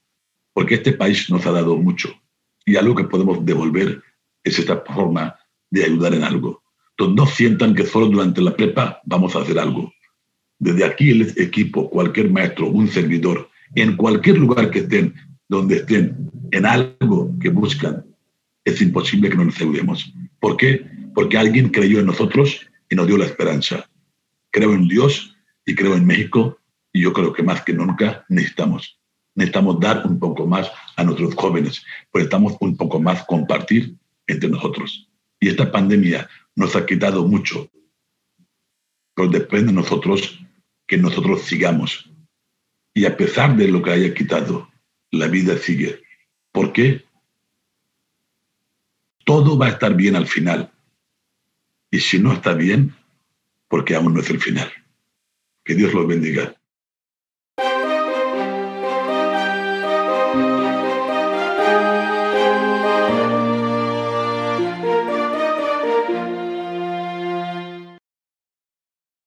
Porque 0.53 0.75
este 0.75 0.93
país 0.93 1.29
nos 1.29 1.45
ha 1.45 1.51
dado 1.51 1.75
mucho. 1.75 2.15
Y 2.65 2.77
algo 2.77 2.95
que 2.95 3.03
podemos 3.03 3.45
devolver 3.45 4.01
es 4.41 4.57
esta 4.57 4.77
forma 4.77 5.35
de 5.69 5.83
ayudar 5.83 6.13
en 6.13 6.23
algo. 6.23 6.63
Entonces, 6.91 7.15
no 7.15 7.25
sientan 7.27 7.75
que 7.75 7.85
solo 7.85 8.07
durante 8.07 8.41
la 8.41 8.55
prepa 8.55 9.01
vamos 9.03 9.35
a 9.35 9.39
hacer 9.39 9.59
algo. 9.59 9.91
Desde 10.59 10.85
aquí 10.85 11.11
el 11.11 11.33
equipo, 11.37 11.89
cualquier 11.89 12.31
maestro, 12.31 12.67
un 12.67 12.87
servidor, 12.87 13.49
en 13.75 13.95
cualquier 13.95 14.37
lugar 14.37 14.71
que 14.71 14.79
estén, 14.79 15.13
donde 15.47 15.77
estén, 15.77 16.31
en 16.51 16.65
algo 16.65 17.31
que 17.39 17.49
buscan, 17.49 18.05
es 18.65 18.81
imposible 18.81 19.29
que 19.29 19.35
no 19.35 19.45
nos 19.45 19.61
ayudemos. 19.61 20.13
¿Por 20.39 20.57
qué? 20.57 20.85
Porque 21.13 21.37
alguien 21.37 21.69
creyó 21.69 21.99
en 21.99 22.07
nosotros 22.07 22.67
y 22.89 22.95
nos 22.95 23.07
dio 23.07 23.17
la 23.17 23.25
esperanza. 23.25 23.89
Creo 24.51 24.73
en 24.73 24.87
Dios 24.87 25.35
y 25.65 25.75
creo 25.75 25.95
en 25.95 26.05
México 26.05 26.59
y 26.91 27.01
yo 27.01 27.13
creo 27.13 27.33
que 27.33 27.43
más 27.43 27.61
que 27.63 27.73
nunca 27.73 28.25
necesitamos. 28.29 28.99
Necesitamos 29.35 29.79
dar 29.79 30.05
un 30.05 30.17
poco 30.17 30.47
más 30.47 30.71
a 30.95 31.03
nuestros 31.03 31.35
jóvenes, 31.35 31.83
pues 32.11 32.23
estamos 32.23 32.57
un 32.59 32.75
poco 32.75 32.99
más 32.99 33.23
compartir 33.25 33.95
entre 34.25 34.49
nosotros. 34.49 35.07
Y 35.39 35.49
esta 35.49 35.71
pandemia 35.71 36.27
nos 36.55 36.75
ha 36.75 36.85
quitado 36.85 37.23
mucho, 37.27 37.69
pero 39.13 39.29
depende 39.29 39.67
de 39.67 39.73
nosotros 39.73 40.39
que 40.87 40.97
nosotros 40.97 41.43
sigamos 41.43 42.09
y 42.93 43.05
a 43.05 43.15
pesar 43.15 43.55
de 43.55 43.67
lo 43.67 43.83
que 43.83 43.91
haya 43.91 44.13
quitado, 44.13 44.71
la 45.11 45.27
vida 45.27 45.55
sigue. 45.57 46.01
¿Por 46.51 46.73
qué? 46.73 47.05
Todo 49.23 49.57
va 49.57 49.67
a 49.67 49.69
estar 49.69 49.93
bien 49.93 50.15
al 50.15 50.25
final. 50.25 50.71
Y 51.91 51.99
si 51.99 52.17
no 52.17 52.33
está 52.33 52.53
bien, 52.53 52.95
porque 53.67 53.93
aún 53.93 54.15
no 54.15 54.21
es 54.21 54.29
el 54.31 54.39
final. 54.39 54.71
Que 55.63 55.75
Dios 55.75 55.93
los 55.93 56.07
bendiga. 56.07 56.56